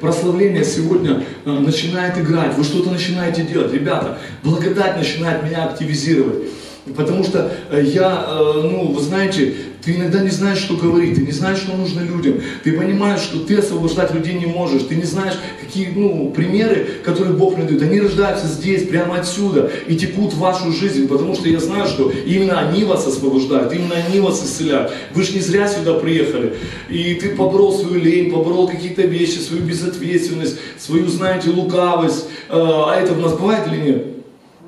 прославление 0.00 0.64
сегодня 0.64 1.22
э, 1.44 1.50
начинает 1.50 2.16
играть, 2.16 2.56
вы 2.56 2.64
что-то 2.64 2.90
начинаете 2.90 3.42
делать. 3.42 3.72
Ребята, 3.72 4.18
благодать 4.42 4.96
начинает 4.96 5.42
меня 5.42 5.66
активизировать. 5.66 6.48
Потому 6.96 7.24
что 7.24 7.52
э, 7.70 7.82
я, 7.84 8.26
э, 8.28 8.60
ну, 8.62 8.92
вы 8.92 9.00
знаете, 9.00 9.54
ты 9.84 9.94
иногда 9.94 10.20
не 10.20 10.30
знаешь, 10.30 10.58
что 10.58 10.76
говорить, 10.76 11.14
ты 11.14 11.22
не 11.22 11.32
знаешь, 11.32 11.58
что 11.58 11.76
нужно 11.76 12.00
людям, 12.00 12.40
ты 12.64 12.72
понимаешь, 12.72 13.20
что 13.20 13.40
ты 13.40 13.56
освобождать 13.56 14.12
людей 14.12 14.34
не 14.34 14.46
можешь, 14.46 14.82
ты 14.82 14.96
не 14.96 15.04
знаешь, 15.04 15.34
какие 15.60 15.88
ну, 15.94 16.32
примеры, 16.34 16.86
которые 17.04 17.34
Бог 17.34 17.56
мне 17.56 17.66
дает, 17.66 17.82
они 17.82 18.00
рождаются 18.00 18.46
здесь, 18.46 18.86
прямо 18.88 19.18
отсюда, 19.18 19.70
и 19.86 19.96
текут 19.96 20.32
в 20.32 20.38
вашу 20.38 20.72
жизнь, 20.72 21.06
потому 21.06 21.34
что 21.34 21.48
я 21.48 21.60
знаю, 21.60 21.86
что 21.86 22.10
именно 22.10 22.58
они 22.58 22.84
вас 22.84 23.06
освобождают, 23.06 23.72
именно 23.72 23.94
они 23.94 24.20
вас 24.20 24.44
исцеляют. 24.44 24.92
Вы 25.14 25.22
же 25.22 25.34
не 25.34 25.40
зря 25.40 25.68
сюда 25.68 25.94
приехали, 25.94 26.54
и 26.88 27.14
ты 27.14 27.30
поборол 27.30 27.72
свою 27.72 28.02
лень, 28.02 28.30
поборол 28.30 28.68
какие-то 28.68 29.02
вещи, 29.02 29.38
свою 29.38 29.62
безответственность, 29.62 30.58
свою, 30.78 31.06
знаете, 31.08 31.50
лукавость, 31.50 32.26
э, 32.48 32.52
а 32.52 32.96
это 32.96 33.12
у 33.12 33.20
нас 33.20 33.32
бывает 33.34 33.66
или 33.68 33.80
нет? 33.80 34.17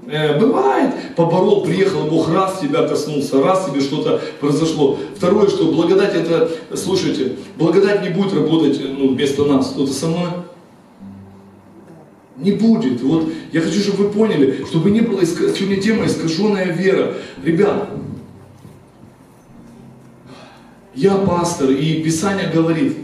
Э, 0.07 0.39
бывает, 0.39 1.15
поборол, 1.15 1.63
приехал, 1.63 2.05
Бог 2.05 2.33
раз 2.33 2.61
тебя 2.61 2.87
коснулся, 2.89 3.43
раз 3.43 3.67
тебе 3.67 3.81
что-то 3.81 4.21
произошло. 4.41 4.99
Второе, 5.17 5.49
что 5.49 5.71
благодать 5.71 6.15
это, 6.15 6.51
слушайте, 6.75 7.37
благодать 7.57 8.03
не 8.03 8.09
будет 8.09 8.33
работать 8.33 8.81
ну, 8.81 9.15
вместо 9.15 9.45
нас. 9.45 9.71
Кто-то 9.71 9.93
со 9.93 10.09
мной? 10.09 10.31
Не 12.37 12.53
будет. 12.53 13.03
Вот 13.03 13.31
я 13.53 13.61
хочу, 13.61 13.81
чтобы 13.81 14.05
вы 14.05 14.11
поняли, 14.11 14.65
чтобы 14.69 14.91
не 14.91 15.03
было 15.03 15.25
сегодня 15.25 15.81
тема 15.81 16.07
искаженная 16.07 16.73
вера. 16.73 17.15
Ребят, 17.45 17.91
я 20.95 21.15
пастор, 21.17 21.71
и 21.71 22.03
Писание 22.03 22.51
говорит, 22.51 22.97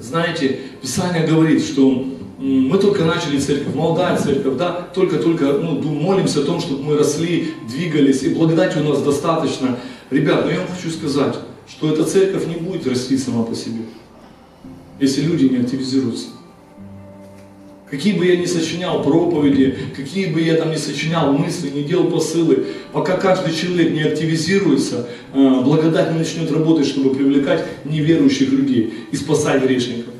знаете, 0.00 0.60
Писание 0.82 1.26
говорит, 1.26 1.64
что 1.64 2.04
мы 2.38 2.78
только 2.78 3.04
начали 3.04 3.38
церковь, 3.38 3.74
молодая 3.74 4.18
церковь, 4.18 4.56
да, 4.56 4.88
только-только 4.92 5.52
ну, 5.52 5.80
молимся 5.80 6.40
о 6.40 6.44
том, 6.44 6.60
чтобы 6.60 6.82
мы 6.82 6.98
росли, 6.98 7.54
двигались, 7.68 8.22
и 8.22 8.34
благодати 8.34 8.78
у 8.78 8.82
нас 8.82 9.02
достаточно. 9.02 9.78
Ребят, 10.10 10.44
ну 10.44 10.50
я 10.50 10.58
вам 10.58 10.68
хочу 10.68 10.90
сказать, 10.90 11.36
что 11.68 11.92
эта 11.92 12.04
церковь 12.04 12.46
не 12.46 12.56
будет 12.56 12.86
расти 12.86 13.16
сама 13.16 13.44
по 13.44 13.54
себе, 13.54 13.82
если 15.00 15.22
люди 15.22 15.44
не 15.44 15.58
активизируются. 15.58 16.26
Какие 17.88 18.18
бы 18.18 18.26
я 18.26 18.36
ни 18.36 18.46
сочинял 18.46 19.04
проповеди, 19.04 19.76
какие 19.94 20.26
бы 20.26 20.40
я 20.40 20.56
там 20.56 20.72
ни 20.72 20.76
сочинял 20.76 21.32
мысли, 21.32 21.70
не 21.70 21.84
делал 21.84 22.10
посылы, 22.10 22.66
пока 22.92 23.16
каждый 23.16 23.54
человек 23.54 23.92
не 23.92 24.02
активизируется, 24.02 25.06
э, 25.32 25.60
благодать 25.62 26.10
не 26.10 26.18
начнет 26.18 26.50
работать, 26.50 26.86
чтобы 26.86 27.14
привлекать 27.14 27.64
неверующих 27.84 28.50
людей 28.50 28.94
и 29.12 29.16
спасать 29.16 29.62
грешников. 29.62 30.12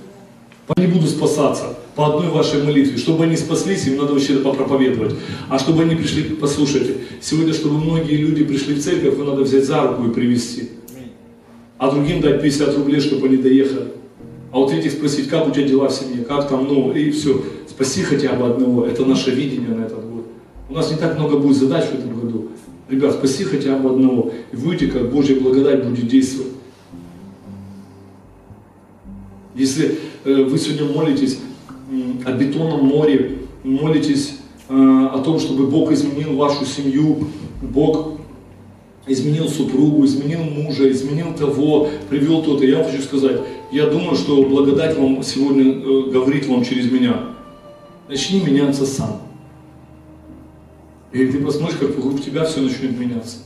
Не 0.76 0.86
буду 0.86 1.08
спасаться 1.08 1.76
по 1.94 2.06
одной 2.06 2.28
вашей 2.28 2.62
молитве. 2.62 2.96
Чтобы 2.98 3.24
они 3.24 3.36
спаслись, 3.36 3.86
им 3.86 3.96
надо 3.96 4.14
вообще 4.14 4.38
попроповедовать. 4.38 5.14
А 5.48 5.58
чтобы 5.58 5.82
они 5.82 5.94
пришли, 5.94 6.22
послушайте, 6.22 6.96
сегодня, 7.20 7.52
чтобы 7.52 7.78
многие 7.78 8.16
люди 8.16 8.44
пришли 8.44 8.74
в 8.74 8.82
церковь, 8.82 9.14
им 9.18 9.26
надо 9.26 9.42
взять 9.42 9.64
за 9.64 9.82
руку 9.82 10.06
и 10.08 10.12
привести. 10.12 10.70
А 11.78 11.90
другим 11.90 12.20
дать 12.20 12.42
50 12.42 12.76
рублей, 12.76 13.00
чтобы 13.00 13.26
они 13.26 13.36
доехали. 13.36 13.88
А 14.52 14.58
вот 14.58 14.72
этих 14.72 14.92
спросить, 14.92 15.28
как 15.28 15.48
у 15.48 15.50
тебя 15.50 15.66
дела 15.66 15.88
в 15.88 15.92
семье, 15.92 16.24
как 16.24 16.48
там, 16.48 16.66
ну, 16.66 16.92
и 16.92 17.10
все. 17.10 17.42
Спаси 17.68 18.02
хотя 18.02 18.32
бы 18.34 18.46
одного. 18.46 18.86
Это 18.86 19.04
наше 19.04 19.30
видение 19.30 19.70
на 19.70 19.84
этот 19.84 20.08
год. 20.08 20.26
У 20.68 20.74
нас 20.74 20.90
не 20.90 20.96
так 20.96 21.18
много 21.18 21.38
будет 21.38 21.56
задач 21.56 21.84
в 21.86 21.94
этом 21.94 22.20
году. 22.20 22.48
Ребят, 22.88 23.14
спаси 23.14 23.44
хотя 23.44 23.76
бы 23.76 23.90
одного. 23.90 24.32
И 24.52 24.56
будете, 24.56 24.86
как 24.86 25.10
Божья 25.10 25.38
благодать 25.40 25.84
будет 25.84 26.06
действовать. 26.06 26.52
Если 29.56 29.98
э, 30.24 30.42
вы 30.44 30.58
сегодня 30.58 30.92
молитесь 30.92 31.38
о 32.24 32.32
бетонном 32.32 32.86
море, 32.86 33.38
молитесь 33.62 34.38
э, 34.68 34.74
о 34.74 35.18
том, 35.24 35.38
чтобы 35.38 35.66
Бог 35.66 35.92
изменил 35.92 36.36
вашу 36.36 36.64
семью, 36.64 37.28
Бог 37.62 38.14
изменил 39.06 39.48
супругу, 39.48 40.04
изменил 40.04 40.42
мужа, 40.44 40.90
изменил 40.90 41.34
того, 41.34 41.88
привел 42.08 42.42
то-то. 42.42 42.64
Я 42.64 42.82
хочу 42.82 43.02
сказать, 43.02 43.40
я 43.70 43.86
думаю, 43.86 44.16
что 44.16 44.42
благодать 44.44 44.96
вам 44.96 45.22
сегодня 45.22 45.72
э, 45.72 46.10
говорит 46.10 46.46
вам 46.46 46.64
через 46.64 46.90
меня. 46.90 47.20
Начни 48.08 48.40
меняться 48.40 48.86
сам. 48.86 49.22
И 51.12 51.26
ты 51.26 51.38
посмотришь, 51.38 51.78
как 51.78 51.96
вокруг 51.96 52.22
тебя 52.22 52.44
все 52.44 52.60
начнет 52.60 52.98
меняться. 52.98 53.38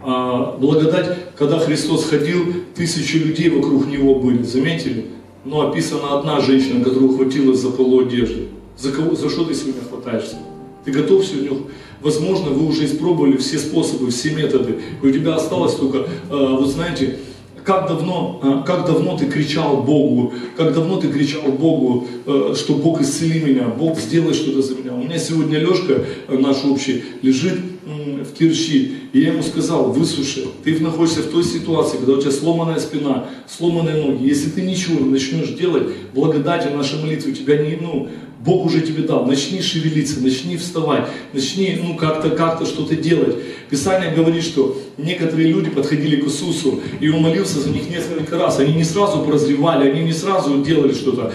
А 0.00 0.56
благодать, 0.58 1.34
когда 1.36 1.58
Христос 1.58 2.04
ходил, 2.04 2.54
тысячи 2.74 3.16
людей 3.16 3.50
вокруг 3.50 3.86
Него 3.86 4.16
были, 4.16 4.42
заметили? 4.42 5.06
Но 5.44 5.68
описана 5.68 6.18
одна 6.18 6.40
женщина, 6.40 6.84
которую 6.84 7.16
хватилось 7.16 7.60
за 7.60 7.70
полу 7.70 8.00
одежды. 8.00 8.48
За, 8.78 8.92
кого, 8.92 9.14
за 9.14 9.28
что 9.28 9.44
ты 9.44 9.54
сегодня 9.54 9.82
хватаешься? 9.82 10.36
Ты 10.84 10.92
готов 10.92 11.24
сегодня? 11.24 11.58
Возможно, 12.00 12.50
вы 12.50 12.66
уже 12.66 12.84
испробовали 12.84 13.36
все 13.36 13.58
способы, 13.58 14.10
все 14.10 14.34
методы. 14.34 14.80
И 15.02 15.06
у 15.06 15.12
тебя 15.12 15.34
осталось 15.34 15.74
только, 15.74 15.98
э, 15.98 16.06
вот 16.30 16.68
знаете, 16.68 17.18
как 17.64 17.88
давно, 17.88 18.40
а, 18.42 18.62
как 18.62 18.86
давно 18.86 19.16
ты 19.16 19.26
кричал 19.26 19.82
Богу, 19.82 20.32
как 20.56 20.74
давно 20.74 20.98
ты 20.98 21.08
кричал 21.08 21.42
Богу, 21.52 22.06
э, 22.26 22.54
что 22.56 22.74
Бог 22.74 23.00
исцели 23.00 23.40
меня, 23.40 23.68
Бог 23.68 23.98
сделай 23.98 24.34
что-то 24.34 24.62
за 24.62 24.74
меня. 24.74 24.94
У 24.94 25.04
меня 25.04 25.18
сегодня 25.18 25.58
Лешка, 25.58 26.04
э, 26.28 26.38
наш 26.38 26.64
общий, 26.64 27.04
лежит 27.22 27.58
в 27.84 28.38
Кирщи, 28.38 28.92
и 29.12 29.20
я 29.20 29.32
ему 29.32 29.42
сказал, 29.42 29.92
выслушай, 29.92 30.46
ты 30.64 30.78
находишься 30.78 31.20
в 31.22 31.30
той 31.30 31.42
ситуации, 31.42 31.96
когда 31.96 32.12
у 32.12 32.20
тебя 32.20 32.30
сломанная 32.30 32.78
спина, 32.78 33.26
сломанные 33.48 34.02
ноги. 34.04 34.24
Если 34.24 34.50
ты 34.50 34.62
ничего 34.62 35.00
не 35.00 35.10
начнешь 35.10 35.48
делать, 35.50 35.88
благодати 36.14 36.68
нашей 36.68 37.00
молитвы 37.00 37.32
тебя 37.32 37.58
не, 37.58 37.76
ну, 37.76 38.08
Бог 38.44 38.66
уже 38.66 38.80
тебе 38.80 39.04
дал. 39.04 39.24
Начни 39.24 39.62
шевелиться, 39.62 40.20
начни 40.20 40.56
вставать, 40.56 41.06
начни 41.32 41.78
ну, 41.80 41.96
как-то 41.96 42.30
как 42.30 42.60
что-то 42.66 42.96
делать. 42.96 43.36
Писание 43.70 44.12
говорит, 44.12 44.42
что 44.42 44.76
некоторые 44.98 45.48
люди 45.48 45.70
подходили 45.70 46.16
к 46.16 46.26
Иисусу, 46.26 46.80
и 47.00 47.08
он 47.08 47.22
молился 47.22 47.60
за 47.60 47.70
них 47.70 47.88
несколько 47.88 48.36
раз. 48.36 48.58
Они 48.58 48.74
не 48.74 48.84
сразу 48.84 49.20
прозревали, 49.20 49.90
они 49.90 50.02
не 50.02 50.12
сразу 50.12 50.62
делали 50.64 50.92
что-то. 50.92 51.32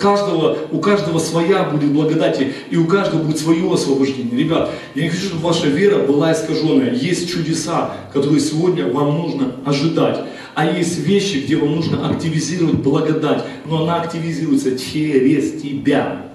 Каждого, 0.00 0.56
у 0.72 0.78
каждого 0.78 1.18
своя 1.18 1.64
будет 1.64 1.92
благодать, 1.92 2.40
и 2.70 2.76
у 2.76 2.86
каждого 2.86 3.22
будет 3.22 3.38
свое 3.38 3.70
освобождение. 3.70 4.38
Ребят, 4.38 4.70
я 4.94 5.02
не 5.02 5.10
хочу, 5.10 5.26
чтобы 5.26 5.42
ваша 5.42 5.66
вера 5.66 6.06
была 6.06 6.32
искаженная. 6.32 6.94
Есть 6.94 7.30
чудеса, 7.30 7.94
которые 8.14 8.40
сегодня 8.40 8.90
вам 8.90 9.14
нужно 9.18 9.52
ожидать. 9.64 10.20
А 10.54 10.64
есть 10.64 10.98
вещи, 11.00 11.44
где 11.44 11.56
вам 11.56 11.76
нужно 11.76 12.08
активизировать 12.08 12.76
благодать, 12.76 13.44
но 13.66 13.82
она 13.82 14.00
активизируется 14.00 14.78
через 14.78 15.60
тебя. 15.60 16.26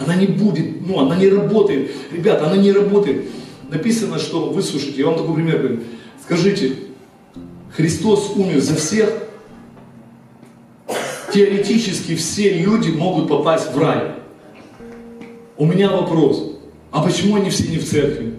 Она 0.00 0.16
не 0.16 0.26
будет, 0.26 0.86
ну, 0.86 0.98
она 0.98 1.16
не 1.16 1.28
работает. 1.28 1.90
Ребята, 2.10 2.46
она 2.46 2.56
не 2.56 2.72
работает. 2.72 3.26
Написано, 3.68 4.18
что, 4.18 4.48
выслушайте, 4.50 5.00
я 5.00 5.06
вам 5.06 5.16
такой 5.16 5.34
пример 5.34 5.58
говорю. 5.58 5.80
Скажите, 6.22 6.72
Христос 7.76 8.32
умер 8.34 8.60
за 8.60 8.76
всех, 8.76 9.12
теоретически 11.32 12.16
все 12.16 12.58
люди 12.58 12.90
могут 12.90 13.28
попасть 13.28 13.72
в 13.72 13.78
рай. 13.78 14.12
У 15.56 15.66
меня 15.66 15.90
вопрос, 15.90 16.58
а 16.90 17.02
почему 17.02 17.36
они 17.36 17.50
все 17.50 17.68
не 17.68 17.76
в 17.76 17.84
церкви? 17.84 18.34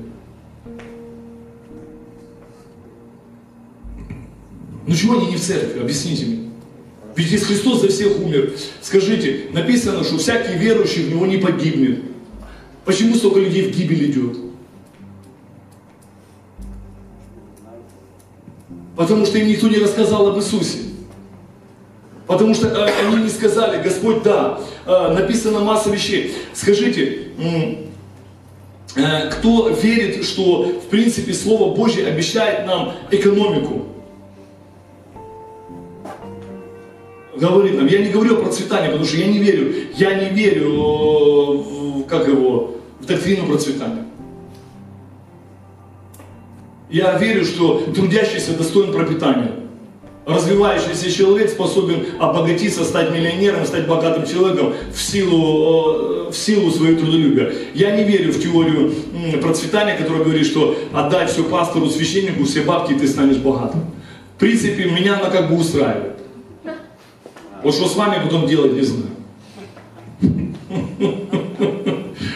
Ну 4.87 4.95
чего 4.95 5.13
они 5.13 5.27
не 5.27 5.35
в 5.35 5.41
церкви? 5.41 5.79
Объясните 5.79 6.25
мне. 6.25 6.40
Ведь 7.15 7.31
если 7.31 7.45
Христос 7.45 7.81
за 7.81 7.89
всех 7.89 8.19
умер, 8.19 8.53
скажите, 8.81 9.47
написано, 9.51 10.03
что 10.03 10.17
всякий 10.17 10.57
верующий 10.57 11.03
в 11.03 11.09
Него 11.09 11.25
не 11.25 11.37
погибнет. 11.37 11.99
Почему 12.85 13.15
столько 13.15 13.39
людей 13.39 13.69
в 13.69 13.75
гибель 13.75 14.11
идет? 14.11 14.37
Потому 18.95 19.25
что 19.25 19.37
им 19.37 19.47
никто 19.47 19.67
не 19.67 19.77
рассказал 19.77 20.27
об 20.27 20.37
Иисусе. 20.37 20.77
Потому 22.27 22.53
что 22.53 22.67
э, 22.67 22.89
они 23.05 23.23
не 23.23 23.29
сказали, 23.29 23.81
Господь, 23.83 24.23
да, 24.23 24.59
э, 24.85 25.13
написано 25.13 25.59
масса 25.59 25.89
вещей. 25.89 26.33
Скажите, 26.53 27.27
э, 28.95 29.29
кто 29.31 29.69
верит, 29.69 30.23
что 30.23 30.63
в 30.63 30.87
принципе 30.89 31.33
Слово 31.33 31.75
Божье 31.75 32.07
обещает 32.07 32.65
нам 32.65 32.93
экономику? 33.09 33.90
Говорит 37.41 37.75
нам, 37.75 37.87
я 37.87 37.99
не 37.99 38.09
говорю 38.09 38.37
о 38.37 38.41
процветании, 38.43 38.87
потому 38.87 39.05
что 39.05 39.17
я 39.17 39.27
не 39.27 39.39
верю, 39.39 39.73
я 39.97 40.13
не 40.13 40.29
верю, 40.29 40.67
э, 40.67 41.57
в, 41.57 42.03
как 42.03 42.27
его, 42.27 42.77
в 42.99 43.05
доктрину 43.05 43.47
процветания. 43.47 44.05
Я 46.89 47.17
верю, 47.17 47.45
что 47.45 47.79
трудящийся 47.95 48.55
достоин 48.57 48.91
пропитания. 48.91 49.53
Развивающийся 50.25 51.11
человек 51.11 51.49
способен 51.49 52.05
обогатиться, 52.19 52.83
стать 52.83 53.11
миллионером, 53.11 53.65
стать 53.65 53.87
богатым 53.87 54.27
человеком 54.27 54.73
в 54.93 55.01
силу, 55.01 56.27
э, 56.27 56.31
в 56.31 56.35
силу 56.35 56.69
своего 56.69 56.99
трудолюбия. 56.99 57.53
Я 57.73 57.95
не 57.95 58.03
верю 58.03 58.31
в 58.33 58.39
теорию 58.39 58.93
процветания, 59.41 59.95
которая 59.95 60.23
говорит, 60.23 60.45
что 60.45 60.77
отдай 60.93 61.25
все 61.25 61.43
пастору, 61.43 61.89
священнику, 61.89 62.43
все 62.43 62.61
бабки, 62.61 62.93
и 62.93 62.99
ты 62.99 63.07
станешь 63.07 63.37
богатым. 63.37 63.81
В 64.35 64.39
принципе, 64.39 64.85
меня 64.85 65.17
она 65.19 65.29
как 65.29 65.49
бы 65.49 65.57
устраивает. 65.57 66.10
Вот 67.63 67.75
что 67.75 67.87
с 67.87 67.95
вами 67.95 68.21
потом 68.23 68.47
делать, 68.47 68.73
не 68.73 68.81
знаю. 68.81 69.11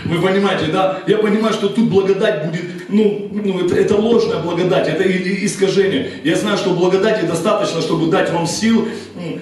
Вы 0.05 0.21
понимаете, 0.21 0.71
да? 0.71 0.99
Я 1.07 1.17
понимаю, 1.17 1.53
что 1.53 1.69
тут 1.69 1.89
благодать 1.89 2.45
будет, 2.45 2.89
ну, 2.89 3.29
ну 3.31 3.65
это, 3.65 3.75
это 3.75 3.95
ложная 3.95 4.39
благодать, 4.39 4.87
это 4.87 5.03
искажение. 5.45 6.11
Я 6.23 6.35
знаю, 6.35 6.57
что 6.57 6.71
благодати 6.71 7.25
достаточно, 7.25 7.81
чтобы 7.81 8.11
дать 8.11 8.31
вам 8.31 8.45
сил 8.45 8.87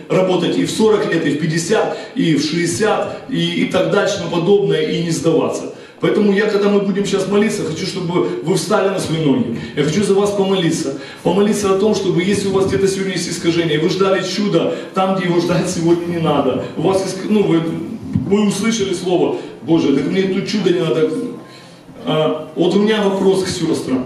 работать 0.10 0.58
и 0.58 0.65
в 0.65 0.72
40 0.72 1.13
лет, 1.13 1.26
и 1.26 1.32
в 1.32 1.39
50, 1.39 1.98
и 2.15 2.36
в 2.36 2.41
60, 2.41 3.26
и, 3.30 3.63
и 3.63 3.65
так 3.65 3.91
дальше, 3.91 4.24
и 4.26 4.32
подобное, 4.32 4.82
и 4.82 5.04
не 5.04 5.12
сдаваться. 5.12 5.74
Поэтому 6.04 6.34
я, 6.34 6.48
когда 6.48 6.68
мы 6.68 6.82
будем 6.82 7.06
сейчас 7.06 7.30
молиться, 7.30 7.63
хочу, 7.63 7.86
чтобы 7.86 8.28
вы 8.44 8.56
встали 8.56 8.89
на 8.89 9.00
свои 9.00 9.24
ноги. 9.24 9.58
Я 9.74 9.86
хочу 9.86 10.04
за 10.04 10.13
вас 10.13 10.32
помолиться. 10.32 11.00
Помолиться 11.24 11.74
о 11.74 11.80
том, 11.80 11.96
чтобы 11.96 12.22
если 12.22 12.50
у 12.50 12.52
вас 12.52 12.68
где-то 12.68 12.89
сегодня 12.89 13.13
есть 13.13 13.30
искажение, 13.30 13.80
вы 13.80 13.88
ждали 13.88 14.22
чуда 14.22 14.76
там, 14.94 15.16
где 15.16 15.30
его 15.30 15.39
ждать 15.39 15.70
сегодня 15.70 16.18
не 16.18 16.22
надо. 16.22 16.66
У 16.76 16.82
вас, 16.82 17.16
ну, 17.30 17.44
вы, 17.44 17.62
вы 18.28 18.46
услышали 18.46 18.94
слово, 18.94 19.38
Боже, 19.62 19.96
так 19.96 20.08
мне 20.08 20.24
тут 20.24 20.46
чудо 20.46 20.72
не 20.72 20.80
надо. 20.82 21.10
А, 22.06 22.50
вот 22.54 22.76
у 22.76 22.80
меня 22.80 23.02
вопрос 23.02 23.46
к 23.46 23.48
сестрам. 23.48 24.04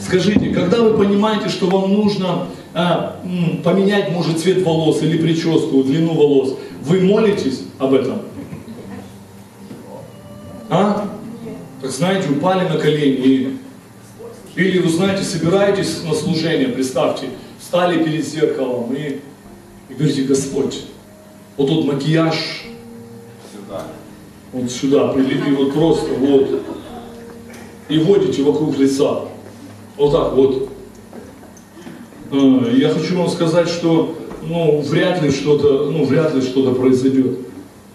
Скажите, 0.00 0.48
когда 0.54 0.80
вы 0.80 0.96
понимаете, 0.96 1.50
что 1.50 1.66
вам 1.66 1.92
нужно 1.92 2.46
а, 2.72 3.20
поменять, 3.62 4.10
может, 4.10 4.38
цвет 4.38 4.62
волос 4.62 5.02
или 5.02 5.18
прическу, 5.18 5.82
длину 5.82 6.14
волос, 6.14 6.56
вы 6.80 7.00
молитесь 7.02 7.60
об 7.78 7.92
этом? 7.92 8.20
А? 10.70 11.08
Так 11.80 11.90
знаете, 11.90 12.30
упали 12.30 12.68
на 12.68 12.78
колени 12.78 13.26
и 13.26 13.56
или 14.56 14.78
вы 14.78 14.88
знаете, 14.88 15.24
собираетесь 15.24 16.04
на 16.04 16.14
служение, 16.14 16.68
представьте, 16.68 17.30
встали 17.58 18.04
перед 18.04 18.24
зеркалом 18.24 18.94
и, 18.94 19.20
и 19.88 19.94
говорите, 19.94 20.22
Господь, 20.22 20.82
вот 21.56 21.68
тут 21.68 21.86
макияж, 21.86 22.66
вот 24.52 24.70
сюда 24.70 25.08
прилепи, 25.08 25.50
вот 25.50 25.74
просто 25.74 26.14
вот, 26.14 26.62
и 27.88 27.98
водите 27.98 28.44
вокруг 28.44 28.78
лица, 28.78 29.22
вот 29.96 30.12
так 30.12 30.32
вот. 30.34 30.68
Э, 32.30 32.72
Я 32.76 32.90
хочу 32.90 33.18
вам 33.18 33.28
сказать, 33.28 33.68
что 33.68 34.16
ну, 34.42 34.80
вряд 34.82 35.20
ли 35.20 35.32
что-то, 35.32 35.90
ну, 35.90 36.04
вряд 36.04 36.32
ли 36.34 36.42
что-то 36.42 36.74
произойдет. 36.74 37.38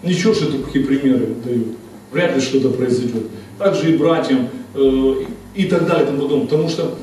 Ничего, 0.03 0.33
что 0.33 0.51
такие 0.51 0.85
примеры 0.85 1.35
дают. 1.45 1.67
Вряд 2.11 2.35
ли 2.35 2.41
что-то 2.41 2.69
произойдет. 2.69 3.23
Также 3.57 3.93
и 3.93 3.97
братьям, 3.97 4.49
э, 4.73 5.13
и 5.55 5.65
так 5.65 5.87
далее, 5.87 6.05
и 6.05 6.07
тому 6.07 6.21
подобное. 6.23 6.47
Потому 6.47 6.69
что 6.69 6.95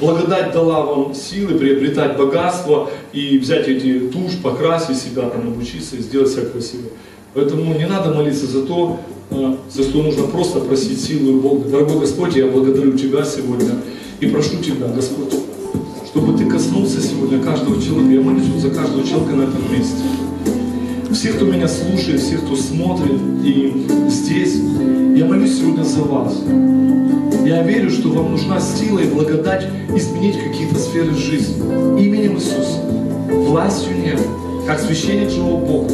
благодать 0.00 0.52
дала 0.52 0.84
вам 0.84 1.14
силы 1.14 1.58
приобретать 1.58 2.16
богатство 2.16 2.90
и 3.12 3.38
взять 3.38 3.68
эти 3.68 4.00
тушь, 4.08 4.36
покрасить 4.42 4.96
себя, 4.96 5.28
там, 5.28 5.48
обучиться 5.48 5.96
и 5.96 6.00
сделать 6.00 6.30
себя 6.30 6.46
красивым. 6.46 6.90
Поэтому 7.34 7.74
не 7.74 7.86
надо 7.86 8.12
молиться 8.12 8.46
за 8.46 8.62
то, 8.62 9.00
э, 9.30 9.56
за 9.70 9.82
что 9.82 10.02
нужно 10.02 10.24
просто 10.24 10.60
просить 10.60 11.00
силу 11.00 11.38
и 11.38 11.40
Бога. 11.40 11.68
Дорогой 11.68 12.00
Господь, 12.00 12.34
я 12.36 12.46
благодарю 12.46 12.92
Тебя 12.96 13.24
сегодня 13.24 13.76
и 14.20 14.26
прошу 14.26 14.58
Тебя, 14.62 14.88
Господь, 14.88 15.34
чтобы 16.06 16.36
Ты 16.36 16.46
коснулся 16.46 17.00
сегодня 17.00 17.40
каждого 17.40 17.80
человека. 17.80 18.12
Я 18.12 18.20
молюсь 18.20 18.60
за 18.60 18.70
каждого 18.70 19.06
человека 19.06 19.32
на 19.36 19.42
этом 19.42 19.72
месте. 19.72 20.29
Всех, 21.20 21.36
кто 21.36 21.44
меня 21.44 21.68
слушает, 21.68 22.18
всех, 22.22 22.40
кто 22.46 22.56
смотрит 22.56 23.20
и 23.44 23.86
здесь, 24.08 24.54
я 24.54 25.26
молюсь 25.26 25.58
сегодня 25.58 25.82
за 25.82 26.00
вас. 26.00 26.34
Я 27.44 27.62
верю, 27.62 27.90
что 27.90 28.08
вам 28.08 28.30
нужна 28.30 28.58
сила 28.58 29.00
и 29.00 29.06
благодать 29.06 29.66
изменить 29.94 30.42
какие-то 30.42 30.78
сферы 30.78 31.14
жизни. 31.14 31.56
Именем 32.02 32.36
Иисуса. 32.36 32.80
Властью 33.28 33.98
неба. 33.98 34.22
Как 34.66 34.80
священник 34.80 35.28
живого 35.28 35.62
Бога. 35.62 35.92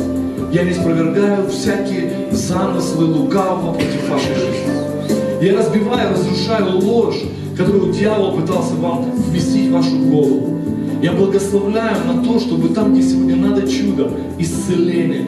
Я 0.52 0.62
не 0.62 0.72
спровергаю 0.72 1.48
всякие 1.48 2.28
замыслы 2.30 3.06
лукавого 3.06 3.72
против 3.74 4.08
вашей 4.08 4.32
жизни. 4.36 5.44
Я 5.44 5.58
разбиваю, 5.58 6.12
разрушаю 6.12 6.78
ложь, 6.78 7.20
которую 7.56 7.92
дьявол 7.92 8.36
пытался 8.36 8.74
вам 8.74 9.10
вместить 9.10 9.70
в 9.70 9.72
вашу 9.72 9.98
голову. 9.98 10.55
Я 11.02 11.12
благословляю 11.12 11.96
на 12.06 12.24
то, 12.24 12.40
чтобы 12.40 12.70
там, 12.70 12.94
где 12.94 13.02
сегодня 13.02 13.36
надо 13.36 13.68
чудо, 13.68 14.10
исцеление, 14.38 15.26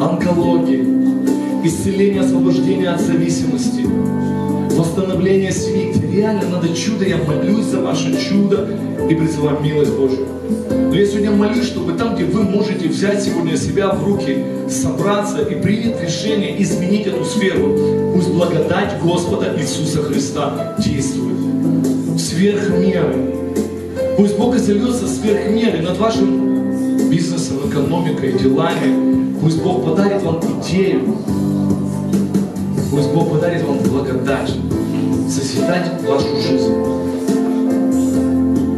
онкология, 0.00 0.84
исцеление, 1.64 2.22
освобождение 2.22 2.88
от 2.88 3.00
зависимости, 3.00 3.86
восстановление 4.76 5.52
семьи, 5.52 5.92
где 5.94 6.16
реально 6.16 6.48
надо 6.48 6.74
чудо, 6.74 7.04
я 7.04 7.18
молюсь 7.18 7.66
за 7.66 7.80
ваше 7.80 8.16
чудо 8.28 8.68
и 9.08 9.14
призываю 9.14 9.60
милость 9.60 9.92
Божию. 9.92 10.26
Но 10.70 10.94
я 10.94 11.06
сегодня 11.06 11.30
молюсь, 11.30 11.66
чтобы 11.66 11.92
там, 11.92 12.16
где 12.16 12.24
вы 12.24 12.42
можете 12.42 12.88
взять 12.88 13.22
сегодня 13.22 13.56
себя 13.56 13.90
в 13.90 14.04
руки, 14.04 14.38
собраться 14.68 15.42
и 15.42 15.60
принять 15.60 16.02
решение 16.02 16.60
изменить 16.60 17.06
эту 17.06 17.24
сферу, 17.24 18.12
пусть 18.14 18.30
благодать 18.30 19.00
Господа 19.00 19.54
Иисуса 19.58 20.02
Христа 20.02 20.76
действует 20.78 21.38
сверх 22.18 22.68
меры. 22.70 23.43
Пусть 24.16 24.38
Бог 24.38 24.54
изольется 24.54 25.08
сверх 25.08 25.50
меры 25.50 25.82
над 25.82 25.98
вашим 25.98 27.10
бизнесом, 27.10 27.68
экономикой, 27.68 28.32
делами. 28.38 29.34
Пусть 29.40 29.60
Бог 29.60 29.84
подарит 29.84 30.22
вам 30.22 30.40
идею. 30.60 31.16
Пусть 32.92 33.10
Бог 33.10 33.32
подарит 33.32 33.64
вам 33.64 33.78
благодать 33.78 34.52
созидать 35.28 36.00
вашу 36.06 36.28
жизнь. 36.36 36.72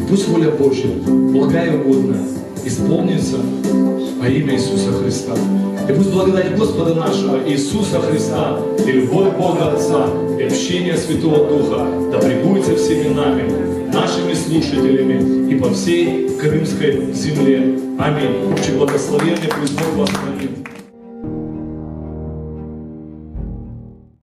Пусть 0.09 0.29
воля 0.29 0.51
Божья, 0.53 0.88
благая 1.07 1.72
и 1.72 1.77
угодная, 1.77 2.22
исполнится 2.64 3.37
во 4.18 4.29
имя 4.29 4.55
Иисуса 4.55 4.90
Христа. 5.03 5.35
И 5.87 5.92
пусть 5.92 6.12
благодать 6.12 6.57
Господа 6.57 6.94
нашего 6.94 7.38
Иисуса 7.46 8.01
Христа 8.01 8.59
и 8.87 8.90
любовь 8.90 9.37
Бога 9.37 9.72
Отца 9.72 10.07
и 10.38 10.44
общение 10.44 10.96
Святого 10.96 11.46
Духа 11.46 11.87
да 12.11 12.18
пребудет 12.18 12.79
всеми 12.79 13.12
нами, 13.12 13.66
нашими 13.97 14.35
слушателями 14.35 15.51
и 15.51 15.59
по 15.59 15.73
всей 15.73 16.29
Крымской 16.39 17.13
земле. 17.13 17.79
Аминь. 17.99 18.51
Будьте 18.51 18.73
благословенны, 18.73 19.49
пусть 19.59 19.75
Бог 19.75 19.95
вас 19.97 20.11
хранит. 20.11 20.51